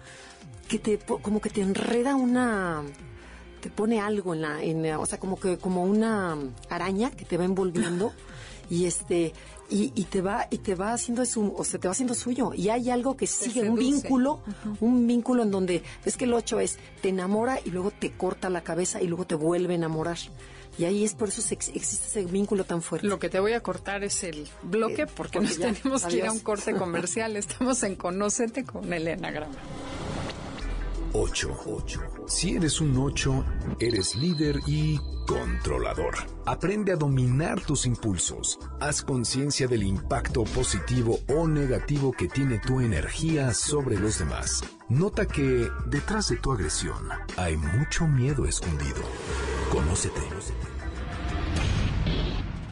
[0.73, 2.83] que te, como que te enreda una,
[3.61, 6.35] te pone algo en la, en, o sea, como que, como una
[6.71, 8.11] araña que te va envolviendo
[8.71, 9.35] y este,
[9.69, 12.53] y, te va, y te va haciendo su, o sea, te va haciendo suyo.
[12.55, 14.41] Y hay algo que sigue, un vínculo,
[14.81, 18.49] un vínculo en donde, es que el ocho es, te enamora y luego te corta
[18.49, 20.17] la cabeza y luego te vuelve a enamorar.
[20.79, 23.07] Y ahí es por eso existe ese vínculo tan fuerte.
[23.07, 26.25] Lo que te voy a cortar es el bloque eh, porque, nos tenemos que ir
[26.25, 27.37] a un corte comercial.
[27.37, 29.55] Estamos en Conócete con el Enagrama.
[31.13, 31.59] 8.
[32.27, 33.45] Si eres un 8,
[33.81, 36.15] eres líder y controlador.
[36.47, 38.59] Aprende a dominar tus impulsos.
[38.81, 44.63] Haz conciencia del impacto positivo o negativo que tiene tu energía sobre los demás.
[44.89, 49.03] Nota que detrás de tu agresión hay mucho miedo escondido.
[49.71, 50.21] Conócete.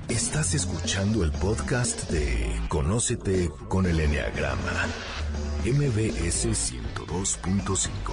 [0.09, 4.87] Estás escuchando el podcast de Conócete con el Enneagrama
[5.64, 6.46] MBS
[7.11, 8.12] 102.5.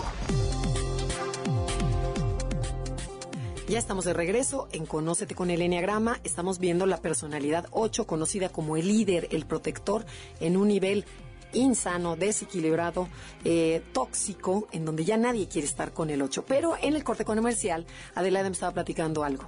[3.69, 6.19] Ya estamos de regreso en Conócete con el Enneagrama.
[6.23, 10.03] Estamos viendo la personalidad 8, conocida como el líder, el protector,
[10.39, 11.05] en un nivel
[11.53, 13.07] insano, desequilibrado,
[13.43, 16.45] eh, tóxico, en donde ya nadie quiere estar con el 8.
[16.47, 19.43] Pero en el corte comercial, Adelaide me estaba platicando algo.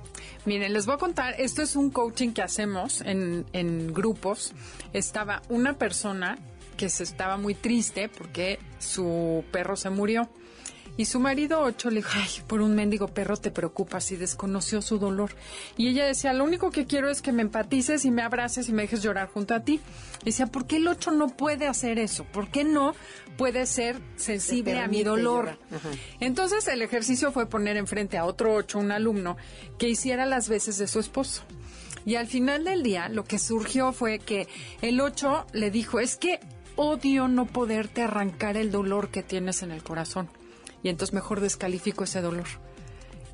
[0.45, 4.53] Miren, les voy a contar, esto es un coaching que hacemos en, en grupos.
[4.93, 6.37] Estaba una persona
[6.79, 10.29] que se estaba muy triste porque su perro se murió.
[10.95, 14.81] Y su marido ocho le dijo, ay, por un mendigo perro te preocupas y desconoció
[14.81, 15.31] su dolor.
[15.75, 18.73] Y ella decía, lo único que quiero es que me empatices y me abraces y
[18.73, 19.81] me dejes llorar junto a ti.
[20.21, 22.23] Y decía, ¿por qué el ocho no puede hacer eso?
[22.23, 22.95] ¿Por qué no
[23.37, 25.59] puede ser sensible a mi dolor?
[26.21, 29.35] Entonces el ejercicio fue poner enfrente a otro ocho, un alumno,
[29.77, 31.43] que hiciera las veces de su esposo.
[32.05, 34.47] Y al final del día lo que surgió fue que
[34.81, 36.39] el ocho le dijo, es que
[36.81, 40.29] odio no poderte arrancar el dolor que tienes en el corazón
[40.81, 42.47] y entonces mejor descalifico ese dolor.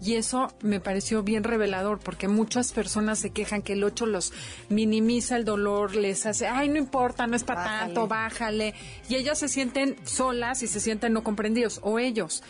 [0.01, 4.33] Y eso me pareció bien revelador porque muchas personas se quejan que el 8 los
[4.69, 8.73] minimiza el dolor, les hace, ay, no importa, no es para tanto, bájale.
[9.09, 12.43] Y ellas se sienten solas y se sienten no comprendidos, o ellos.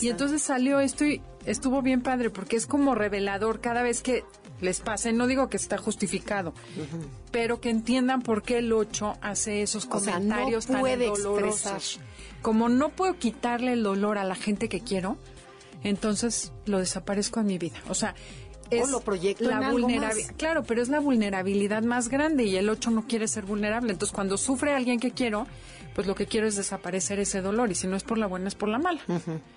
[0.00, 4.24] y entonces salió esto y estuvo bien padre porque es como revelador cada vez que
[4.60, 5.12] les pase.
[5.12, 6.54] No digo que está justificado,
[7.30, 12.00] pero que entiendan por qué el 8 hace esos comentarios tan dolorosos
[12.42, 15.16] como no puedo quitarle el dolor a la gente que quiero,
[15.82, 17.78] entonces lo desaparezco en mi vida.
[17.88, 18.14] O sea,
[18.70, 20.34] es lo proyecto la vulnerabilidad.
[20.36, 23.92] Claro, pero es la vulnerabilidad más grande y el 8 no quiere ser vulnerable.
[23.92, 25.46] Entonces, cuando sufre alguien que quiero,
[25.94, 28.48] pues lo que quiero es desaparecer ese dolor y si no es por la buena
[28.48, 29.00] es por la mala.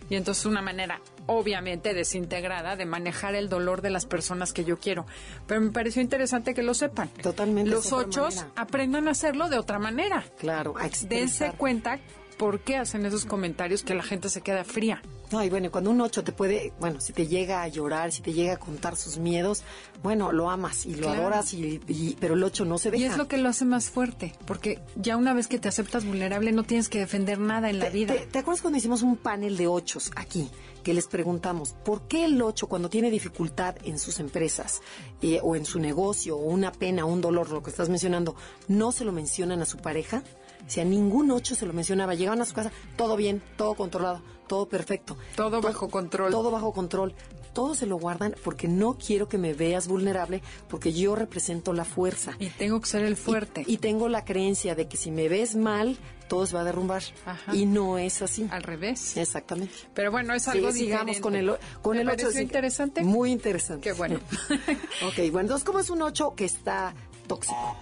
[0.10, 4.78] Y entonces una manera obviamente desintegrada de manejar el dolor de las personas que yo
[4.80, 5.06] quiero.
[5.48, 7.10] Pero me pareció interesante que lo sepan.
[7.22, 7.70] Totalmente.
[7.70, 10.24] Los ochos aprendan a hacerlo de otra manera.
[10.40, 12.00] Claro, a Dense cuenta
[12.38, 15.02] por qué hacen esos comentarios que la gente se queda fría.
[15.34, 18.22] No, y bueno, cuando un ocho te puede, bueno, si te llega a llorar, si
[18.22, 19.64] te llega a contar sus miedos,
[20.04, 21.80] bueno, lo amas y lo adoras, y,
[22.20, 23.04] pero el ocho no se deja.
[23.04, 26.06] Y es lo que lo hace más fuerte, porque ya una vez que te aceptas
[26.06, 28.14] vulnerable no tienes que defender nada en la vida.
[28.32, 30.52] Te, acuerdas cuando hicimos un panel de ochos aquí?
[30.84, 34.82] Que les preguntamos, ¿por qué el ocho cuando tiene dificultad en sus empresas
[35.24, 38.36] eh, o en su negocio o una pena, un dolor, lo que estás mencionando,
[38.68, 40.22] no se lo mencionan a su pareja?
[40.68, 44.22] Si a ningún ocho se lo mencionaba, llegaban a su casa, todo bien, todo controlado,
[44.48, 45.18] todo perfecto.
[45.36, 46.32] Todo, bajo control.
[46.32, 47.14] Todo bajo control.
[47.54, 51.86] Todo se lo guardan porque no quiero que me veas vulnerable, porque yo represento la
[51.86, 52.34] fuerza.
[52.40, 53.64] Y tengo que ser el fuerte.
[53.68, 57.04] Y, tengo la creencia de que si me ves mal, todo se va a derrumbar.
[57.52, 58.48] Y no es así.
[58.50, 59.18] Al revés.
[59.18, 59.76] Exactamente.
[59.94, 62.40] Pero bueno, es algo sí, Sigamos con el, con el 8.
[62.40, 63.04] interesante?
[63.04, 63.84] Muy interesante.
[63.84, 64.20] Qué bueno.
[65.06, 66.96] ok, bueno, entonces, ¿cómo es un 8 que está
[67.28, 67.78] tóxico.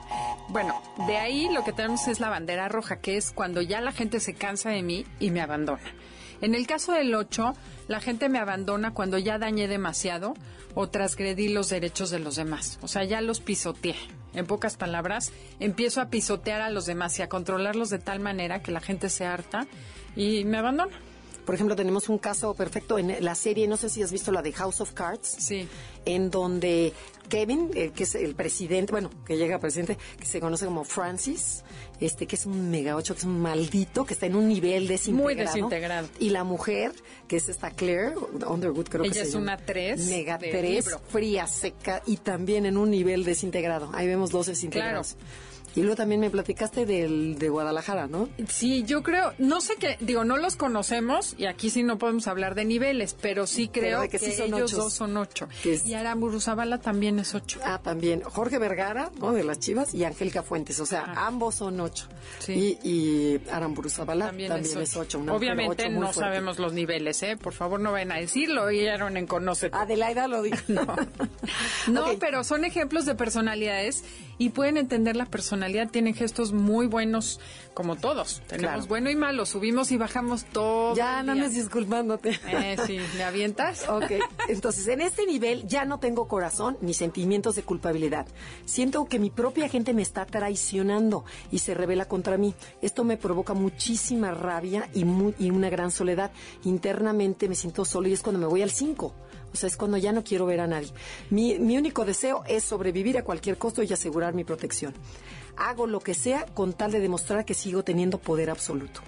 [0.49, 3.91] Bueno, de ahí lo que tenemos es la bandera roja, que es cuando ya la
[3.91, 5.81] gente se cansa de mí y me abandona.
[6.41, 7.53] En el caso del 8,
[7.87, 10.33] la gente me abandona cuando ya dañé demasiado
[10.73, 12.79] o transgredí los derechos de los demás.
[12.81, 13.95] O sea, ya los pisoteé.
[14.33, 18.61] En pocas palabras, empiezo a pisotear a los demás y a controlarlos de tal manera
[18.61, 19.67] que la gente se harta
[20.15, 20.97] y me abandona.
[21.45, 24.41] Por ejemplo, tenemos un caso perfecto en la serie, no sé si has visto la
[24.41, 25.27] de House of Cards.
[25.39, 25.67] Sí.
[26.05, 26.93] En donde
[27.29, 31.63] Kevin, eh, que es el presidente, bueno, que llega presidente, que se conoce como Francis,
[31.99, 34.87] este, que es un mega ocho, que es un maldito, que está en un nivel
[34.87, 35.35] desintegrado.
[35.35, 36.07] Muy desintegrado.
[36.19, 36.91] Y la mujer,
[37.27, 38.15] que es esta Claire
[38.47, 39.21] Underwood, creo que se llama.
[39.21, 40.07] Ella es una tres.
[40.07, 43.91] Mega tres, fría, seca y también en un nivel desintegrado.
[43.93, 45.13] Ahí vemos dos desintegrados.
[45.13, 45.50] Claro.
[45.75, 48.29] Y luego también me platicaste del de Guadalajara, ¿no?
[48.47, 52.27] Sí, yo creo, no sé qué, digo, no los conocemos y aquí sí no podemos
[52.27, 55.47] hablar de niveles, pero sí creo que, ellos dos son ocho.
[55.63, 57.59] Y Aramburu Zavala también es ocho.
[57.63, 58.21] Ah, también.
[58.21, 59.31] Jorge Vergara, ¿no?
[59.31, 61.27] De las Chivas y Angélica Fuentes, o sea, ah.
[61.27, 62.07] ambos son ocho.
[62.39, 62.77] Sí.
[62.83, 65.23] Y, y Aramburu Zavala también, es ocho.
[65.29, 67.37] Obviamente no sabemos los niveles, ¿eh?
[67.37, 69.69] Por favor, no vayan a decirlo, oyeron en Conoce.
[69.71, 70.57] Adelaida lo dijo.
[70.67, 70.85] no,
[71.87, 74.03] no pero son ejemplos de personalidades
[74.41, 75.91] y pueden entender la personalidad.
[75.91, 77.39] Tienen gestos muy buenos,
[77.75, 78.41] como todos.
[78.47, 80.95] Tenemos bueno y malo, subimos y bajamos todo.
[80.95, 82.39] Ya no andes disculpándote.
[82.47, 83.85] Eh, sí, ¿me avientas?
[83.91, 84.13] Ok,
[84.47, 88.25] entonces en este nivel ya no tengo corazón ni sentimientos de culpabilidad.
[88.65, 92.55] Siento que mi propia gente me está traicionando y se revela contra mí.
[92.81, 95.05] Esto me provoca muchísima rabia y,
[95.37, 96.31] y una gran soledad.
[96.63, 99.13] Internamente me siento solo y es cuando me voy al 5.
[99.53, 100.91] O sea, es cuando ya no quiero ver a nadie.
[101.29, 104.93] Mi, mi único deseo es sobrevivir a cualquier costo y asegurar mi protección.
[105.57, 109.01] Hago lo que sea con tal de demostrar que sigo teniendo poder absoluto.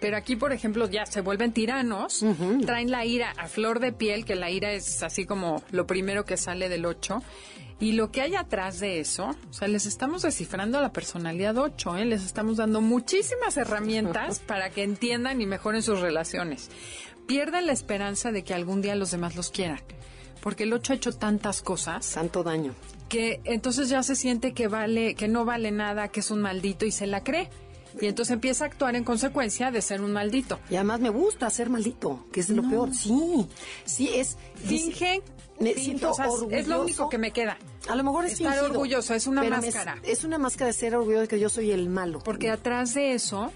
[0.00, 2.24] Pero aquí, por ejemplo, ya se vuelven tiranos,
[2.64, 6.24] traen la ira a flor de piel, que la ira es así como lo primero
[6.24, 7.22] que sale del 8.
[7.80, 11.96] Y lo que hay atrás de eso, o sea, les estamos descifrando la personalidad 8,
[11.98, 12.04] ¿eh?
[12.06, 16.70] les estamos dando muchísimas herramientas para que entiendan y mejoren sus relaciones
[17.28, 19.80] pierden la esperanza de que algún día los demás los quieran.
[20.40, 22.10] Porque el 8 ha hecho tantas cosas.
[22.12, 22.74] Tanto daño.
[23.08, 26.86] Que entonces ya se siente que vale, que no vale nada, que es un maldito
[26.86, 27.50] y se la cree.
[28.00, 30.58] Y entonces empieza a actuar en consecuencia de ser un maldito.
[30.70, 32.94] Y además me gusta ser maldito, que es lo peor.
[32.94, 33.46] Sí,
[33.84, 34.36] sí, es...
[34.56, 35.22] Fingen
[35.60, 36.50] me siento orgulloso.
[36.50, 37.58] Es lo único que me queda.
[37.88, 39.98] A lo mejor es Estar orgulloso, es una máscara.
[40.02, 42.20] Es, una máscara de ser orgulloso de que yo soy el malo.
[42.20, 43.52] Porque atrás de eso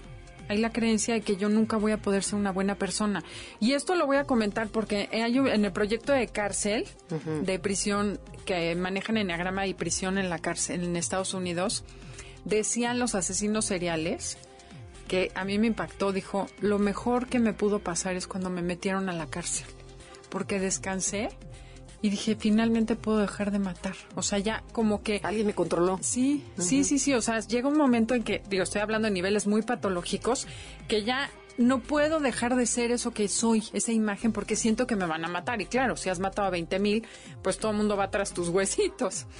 [0.49, 3.23] hay la creencia de que yo nunca voy a poder ser una buena persona.
[3.59, 6.85] Y esto lo voy a comentar porque hay en el proyecto de cárcel,
[7.43, 11.83] de prisión, que manejan enneagrama y prisión en la cárcel en Estados Unidos,
[12.45, 14.37] decían los asesinos seriales
[15.07, 18.61] que a mí me impactó, dijo, lo mejor que me pudo pasar es cuando me
[18.61, 19.67] metieron a la cárcel,
[20.29, 21.29] porque descansé
[22.03, 23.95] y dije, finalmente puedo dejar de matar.
[24.15, 25.21] O sea, ya como que...
[25.23, 25.99] Alguien me controló.
[26.01, 27.13] Sí, sí, sí, sí.
[27.13, 30.45] O sea, llega un momento en que, digo, estoy hablando de niveles muy patológicos,
[30.89, 34.97] que ya no puedo dejar de ser eso que soy, esa imagen, porque siento que
[34.97, 35.61] me van a matar.
[35.61, 37.07] Y claro, si has matado a 20 mil,
[37.41, 39.25] pues todo el mundo va tras tus huesitos.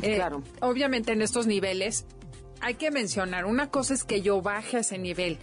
[0.00, 0.44] Eh, claro.
[0.60, 2.06] Obviamente en estos niveles
[2.60, 5.38] hay que mencionar, una cosa es que yo baje a ese nivel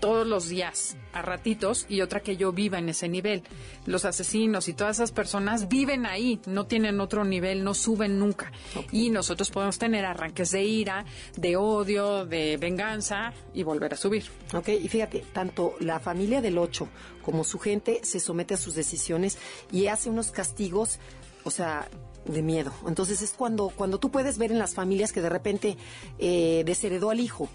[0.00, 3.42] todos los días a ratitos y otra que yo viva en ese nivel.
[3.86, 8.50] Los asesinos y todas esas personas viven ahí, no tienen otro nivel, no suben nunca.
[8.92, 11.04] Y nosotros podemos tener arranques de ira,
[11.36, 14.24] de odio, de venganza y volver a subir.
[14.54, 16.88] Ok, y fíjate, tanto la familia del 8
[17.22, 19.38] como su gente se somete a sus decisiones
[19.70, 20.98] y hace unos castigos,
[21.44, 21.88] o sea,
[22.24, 22.72] de miedo.
[22.86, 25.76] Entonces es cuando, cuando tú puedes ver en las familias que de repente
[26.18, 27.48] eh, desheredó al hijo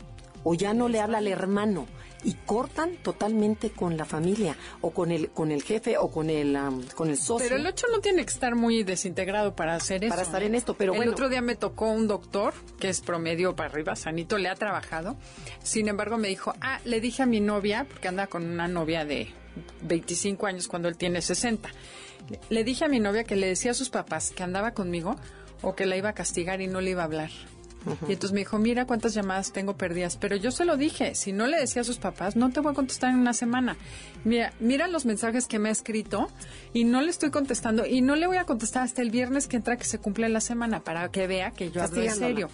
[0.46, 1.88] o ya no le habla al hermano
[2.24, 6.58] y cortan totalmente con la familia o con el con el jefe o con el
[6.96, 7.48] con el socio.
[7.50, 10.12] Pero el 8 no tiene que estar muy desintegrado para hacer eso.
[10.12, 13.56] Para estar en esto, pero el otro día me tocó un doctor que es promedio
[13.56, 15.18] para arriba, sanito, le ha trabajado.
[15.62, 19.04] Sin embargo, me dijo, "Ah, le dije a mi novia, porque anda con una novia
[19.04, 19.34] de
[19.82, 21.70] 25 años cuando él tiene 60."
[22.50, 25.16] Le dije a mi novia que le decía a sus papás que andaba conmigo
[25.62, 27.30] o que la iba a castigar y no le iba a hablar.
[28.08, 30.18] Y entonces me dijo, mira cuántas llamadas tengo perdidas.
[30.18, 32.72] Pero yo se lo dije, si no le decía a sus papás, no te voy
[32.72, 33.78] a contestar en una semana.
[34.24, 36.30] Mira, mira los mensajes que me ha escrito
[36.74, 39.58] y no le estoy contestando y no le voy a contestar hasta el viernes que
[39.58, 42.50] entra que se cumple la semana para que vea que yo hablo en serio.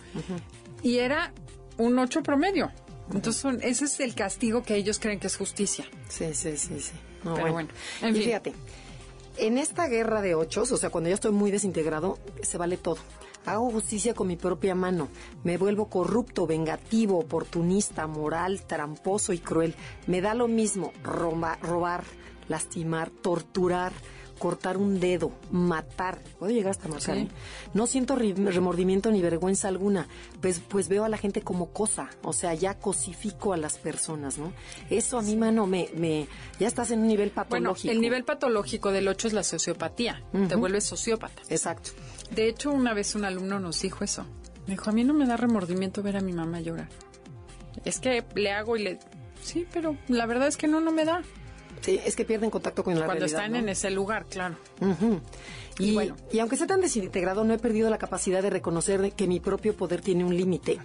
[0.83, 1.33] Y era
[1.77, 2.71] un ocho promedio.
[3.13, 5.85] Entonces, ese es el castigo que ellos creen que es justicia.
[6.07, 6.93] Sí, sí, sí, sí.
[7.23, 7.69] Pero bueno,
[8.01, 8.53] y fíjate,
[9.37, 12.97] en esta guerra de ochos, o sea, cuando yo estoy muy desintegrado, se vale todo.
[13.45, 15.09] Hago justicia con mi propia mano.
[15.43, 19.75] Me vuelvo corrupto, vengativo, oportunista, moral, tramposo y cruel.
[20.07, 22.03] Me da lo mismo robar,
[22.47, 23.93] lastimar, torturar,
[24.41, 26.19] cortar un dedo, matar.
[26.39, 27.15] Puedo llegar hasta matar.
[27.15, 27.27] ¿eh?
[27.75, 30.07] No siento remordimiento ni vergüenza alguna.
[30.41, 32.09] Pues, pues veo a la gente como cosa.
[32.23, 34.51] O sea, ya cosifico a las personas, ¿no?
[34.89, 36.27] Eso a mi mano me, me,
[36.59, 37.87] ya estás en un nivel patológico.
[37.87, 40.23] Bueno, el nivel patológico del 8 es la sociopatía.
[40.49, 41.43] Te vuelves sociópata.
[41.49, 41.91] Exacto.
[42.35, 44.25] De hecho, una vez un alumno nos dijo eso.
[44.67, 46.89] Me dijo, a mí no me da remordimiento ver a mi mamá llorar.
[47.83, 48.99] Es que le hago y le...
[49.41, 51.23] Sí, pero la verdad es que no, no me da.
[51.81, 53.39] Sí, es que pierden contacto con la Cuando realidad.
[53.39, 54.55] Cuando están en ese lugar, claro.
[55.79, 56.15] y, bueno.
[56.31, 59.75] y aunque sea tan desintegrado, no he perdido la capacidad de reconocer que mi propio
[59.75, 60.79] poder tiene un límite.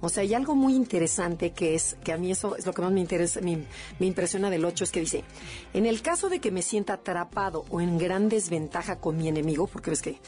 [0.00, 2.82] O sea, hay algo muy interesante que es, que a mí eso es lo que
[2.82, 3.64] más me interesa, me,
[3.98, 5.24] me impresiona del 8, es que dice,
[5.72, 9.66] en el caso de que me sienta atrapado o en gran desventaja con mi enemigo,
[9.66, 10.18] porque ves que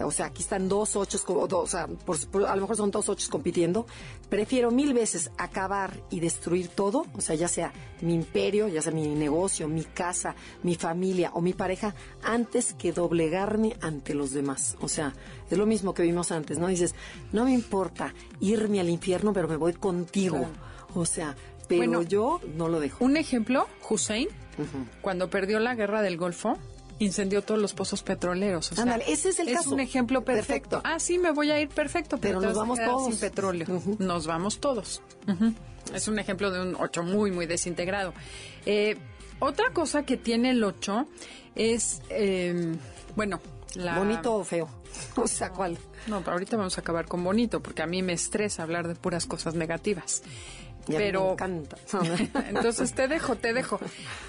[0.00, 3.86] o sea, aquí están dos ochos, o, sea, a lo mejor son dos ochos compitiendo,
[4.28, 8.92] prefiero mil veces acabar y destruir todo, o sea, ya sea mi imperio, ya sea
[8.92, 14.76] mi negocio, mi casa, mi familia o mi pareja, antes que doblegarme ante los demás.
[14.80, 15.14] O sea,
[15.50, 16.68] es lo mismo que vimos antes, ¿no?
[16.68, 16.94] Dices,
[17.32, 20.46] no me importa irme al infierno, pero me voy contigo.
[20.94, 21.36] O sea,
[21.68, 23.04] pero yo no lo dejo.
[23.04, 24.28] Un ejemplo, Hussein,
[25.00, 26.58] cuando perdió la guerra del Golfo,
[26.98, 28.72] incendió todos los pozos petroleros.
[28.72, 29.60] O Ándale, ese es el caso.
[29.60, 30.80] Es un ejemplo perfecto.
[30.84, 33.66] Ah, sí, me voy a ir perfecto, pero, nos vamos todos sin petróleo.
[33.98, 35.02] Nos vamos todos.
[35.94, 38.12] Es un ejemplo de un 8 muy, muy desintegrado.
[38.66, 38.96] Eh,
[39.38, 41.06] otra cosa que tiene el 8
[41.54, 42.74] es, eh,
[43.16, 43.40] bueno,
[43.74, 43.98] la...
[43.98, 44.68] ¿Bonito o feo?
[45.16, 45.78] O sea, ¿cuál?
[46.06, 48.94] No, pero ahorita vamos a acabar con bonito, porque a mí me estresa hablar de
[48.94, 50.22] puras cosas negativas
[50.88, 51.36] pero
[52.48, 53.80] entonces te dejo, te dejo.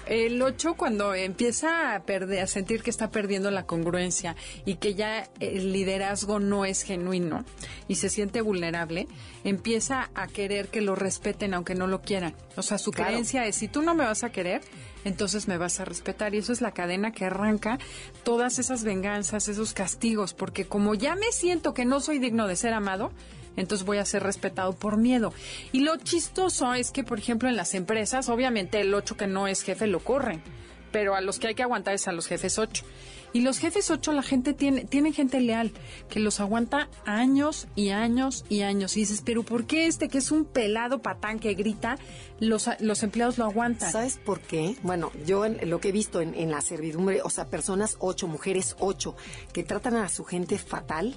[0.06, 4.94] El 8 cuando empieza a perder, a sentir que está perdiendo la congruencia y que
[4.94, 7.44] ya el liderazgo no es genuino
[7.88, 9.06] y se siente vulnerable,
[9.44, 12.34] empieza a querer que lo respeten aunque no lo quieran.
[12.56, 14.60] O sea, su creencia es si tú no me vas a querer,
[15.04, 16.34] entonces me vas a respetar.
[16.34, 17.78] Y eso es la cadena que arranca
[18.24, 22.56] todas esas venganzas, esos castigos, porque como ya me siento que no soy digno de
[22.56, 23.12] ser amado,
[23.56, 25.32] entonces voy a ser respetado por miedo.
[25.72, 29.46] Y lo chistoso es que, por ejemplo, en las empresas, obviamente el 8 que no
[29.46, 30.42] es jefe lo corren,
[30.92, 32.84] pero a los que hay que aguantar es a los jefes 8.
[33.32, 35.72] Y los jefes 8, la gente tiene, tienen gente leal,
[36.08, 38.96] que los aguanta años y años y años.
[38.96, 41.96] Y dices, pero ¿por qué este que es un pelado patán que grita,
[42.40, 43.92] los, los empleados lo aguantan?
[43.92, 44.74] ¿Sabes por qué?
[44.82, 48.26] Bueno, yo en, lo que he visto en, en la servidumbre, o sea, personas 8,
[48.26, 49.14] mujeres 8,
[49.52, 51.14] que tratan a su gente fatal,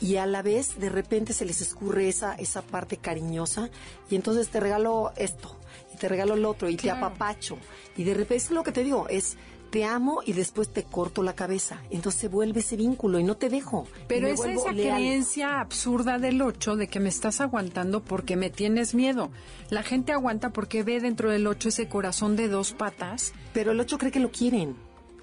[0.00, 3.70] y a la vez de repente se les escurre esa, esa parte cariñosa
[4.10, 5.56] y entonces te regalo esto
[5.94, 7.58] y te regalo el otro y te apapacho
[7.96, 9.36] y de repente es lo que te digo, es
[9.70, 11.82] te amo y después te corto la cabeza.
[11.90, 13.86] Entonces se vuelve ese vínculo y no te dejo.
[14.08, 18.94] Pero es esa creencia absurda del 8 de que me estás aguantando porque me tienes
[18.94, 19.30] miedo.
[19.70, 23.32] La gente aguanta porque ve dentro del 8 ese corazón de dos patas.
[23.52, 24.76] Pero el 8 cree que lo quieren.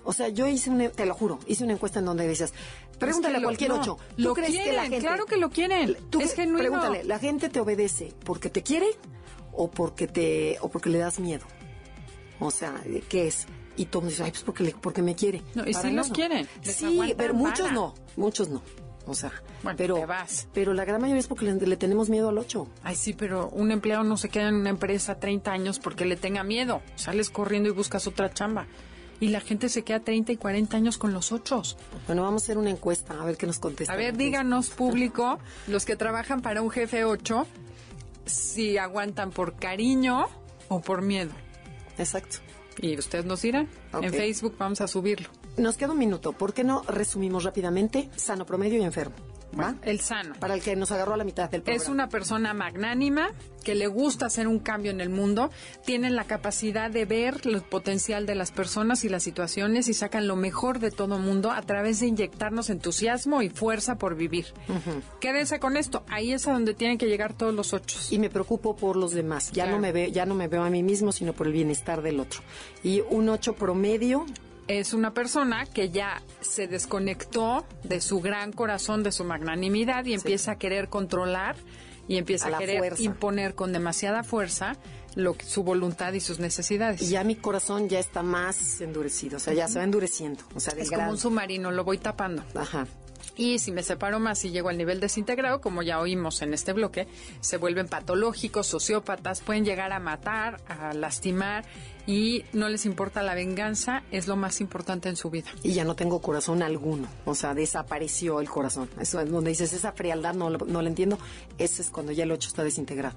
[0.04, 2.54] O sea, yo hice una, te lo juro, hice una encuesta en donde dices,
[3.00, 3.98] pregúntale a cualquier ocho.
[4.18, 5.98] ¿Tú crees que la gente, claro que lo quieren.
[6.10, 6.60] ¿tú es genuino.
[6.60, 8.88] Pregúntale, ¿la gente te obedece porque te quiere
[9.52, 11.46] o porque te o porque le das miedo?
[12.40, 13.48] O sea, ¿qué es?
[13.76, 15.42] Y todos dicen, ay, pues porque, porque me quiere.
[15.56, 16.48] No, y sí los quieren.
[16.62, 18.62] Sí, pero muchos no, muchos no.
[19.06, 19.32] O sea,
[19.76, 20.06] pero,
[20.54, 22.68] pero la gran mayoría es porque le, tenemos miedo al 8.
[22.84, 26.16] Ay, sí, pero un empleado no se queda en una empresa 30 años porque le
[26.16, 26.82] tenga miedo.
[26.96, 28.68] Sales corriendo y buscas otra chamba.
[29.24, 31.62] Y la gente se queda 30 y 40 años con los 8.
[32.08, 33.94] Bueno, vamos a hacer una encuesta, a ver qué nos contesta.
[33.94, 37.48] A ver, díganos, público, los que trabajan para un jefe 8,
[38.26, 40.26] si aguantan por cariño
[40.68, 41.32] o por miedo.
[41.98, 42.40] Exacto.
[42.82, 43.70] Y ustedes nos dirán.
[43.94, 45.30] En Facebook vamos a subirlo.
[45.56, 46.34] Nos queda un minuto.
[46.34, 49.16] ¿Por qué no resumimos rápidamente sano, promedio y enfermo?
[49.84, 50.36] El sano.
[50.40, 51.84] Para el que nos agarró a la mitad del programa.
[51.84, 53.30] Es una persona magnánima
[53.64, 55.50] que le gusta hacer un cambio en el mundo,
[55.86, 60.28] tienen la capacidad de ver el potencial de las personas y las situaciones y sacan
[60.28, 64.48] lo mejor de todo mundo a través de inyectarnos entusiasmo y fuerza por vivir.
[65.20, 67.98] Quédense con esto, ahí es a donde tienen que llegar todos los ocho.
[68.12, 70.70] Y me preocupo por los demás, ya no me veo, ya no me veo a
[70.70, 72.42] mí mismo, sino por el bienestar del otro.
[72.84, 74.26] Y un ocho promedio
[74.68, 80.14] es una persona que ya se desconectó de su gran corazón, de su magnanimidad y
[80.14, 81.56] empieza a querer controlar
[82.08, 84.76] y empieza a, querer imponer con demasiada fuerza
[85.16, 87.02] lo, su voluntad y sus necesidades.
[87.02, 90.44] Y ya mi corazón ya está más endurecido, o sea, ya se va endureciendo.
[90.56, 92.44] O sea, es como un submarino, lo voy tapando.
[92.56, 92.88] Ajá.
[93.36, 96.74] Y si me separo más y llego al nivel desintegrado, como ya oímos en este
[96.74, 97.08] bloque,
[97.40, 101.66] se vuelven patológicos, sociópatas, pueden llegar a matar, a lastimar
[102.06, 105.50] y no les importa la venganza, es lo más importante en su vida.
[105.64, 108.90] Y ya no tengo corazón alguno, o sea, desapareció el corazón.
[109.00, 111.18] Eso es donde dices, esa frialdad no, no la entiendo,
[111.58, 113.16] ese es cuando ya el 8 está desintegrado.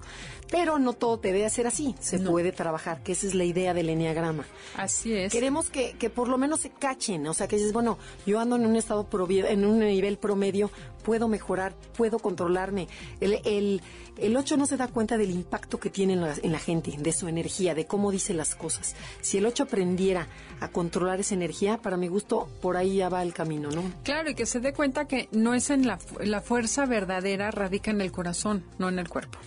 [0.51, 3.89] Pero no todo debe hacer así, se puede trabajar, que esa es la idea del
[3.89, 4.45] enneagrama.
[4.77, 5.33] Así es.
[5.33, 8.57] Queremos que, que por lo menos se cachen, o sea, que dices, bueno, yo ando
[8.57, 10.71] en un estado, en un nivel promedio,
[11.07, 12.89] puedo mejorar, puedo controlarme.
[13.21, 13.81] El, el,
[14.19, 16.97] el 8 no se da cuenta del impacto que tiene en la, en la gente,
[16.99, 20.27] de su energía, de cómo dice las cosas si el 8 aprendiera
[20.61, 23.83] a controlar esa energía, para mi gusto, por ahí ya va el camino, ¿no?
[24.03, 27.91] Claro, y que se dé cuenta que no es en la, la fuerza verdadera, radica
[27.91, 29.39] en el corazón, no en el cuerpo.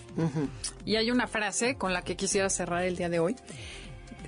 [0.84, 3.36] Y hay una frase con la que quisiera cerrar el día de hoy,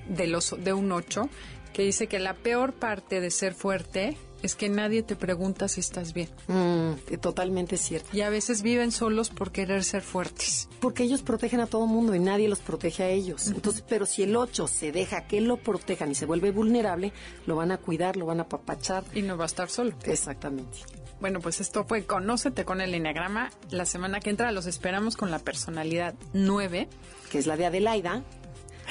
[0.08, 1.28] de, los, de un 8,
[1.72, 5.80] que dice que la peor parte de ser fuerte es que nadie te pregunta si
[5.80, 6.28] estás bien.
[6.48, 8.08] Mm, totalmente cierto.
[8.12, 10.68] Y a veces viven solos por querer ser fuertes.
[10.80, 13.48] Porque ellos protegen a todo mundo y nadie los protege a ellos.
[13.48, 17.12] Entonces, pero si el 8 se deja que lo protejan y se vuelve vulnerable,
[17.46, 19.04] lo van a cuidar, lo van a papachar.
[19.14, 19.94] Y no va a estar solo.
[20.04, 20.78] Exactamente.
[21.20, 23.50] Bueno, pues esto fue Conócete con el Enneagrama.
[23.70, 26.88] La semana que entra los esperamos con la personalidad 9.
[27.30, 28.24] Que es la de Adelaida.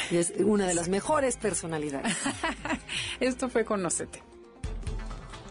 [0.09, 2.15] Y es una de las mejores personalidades.
[3.19, 4.30] esto fue Conócete.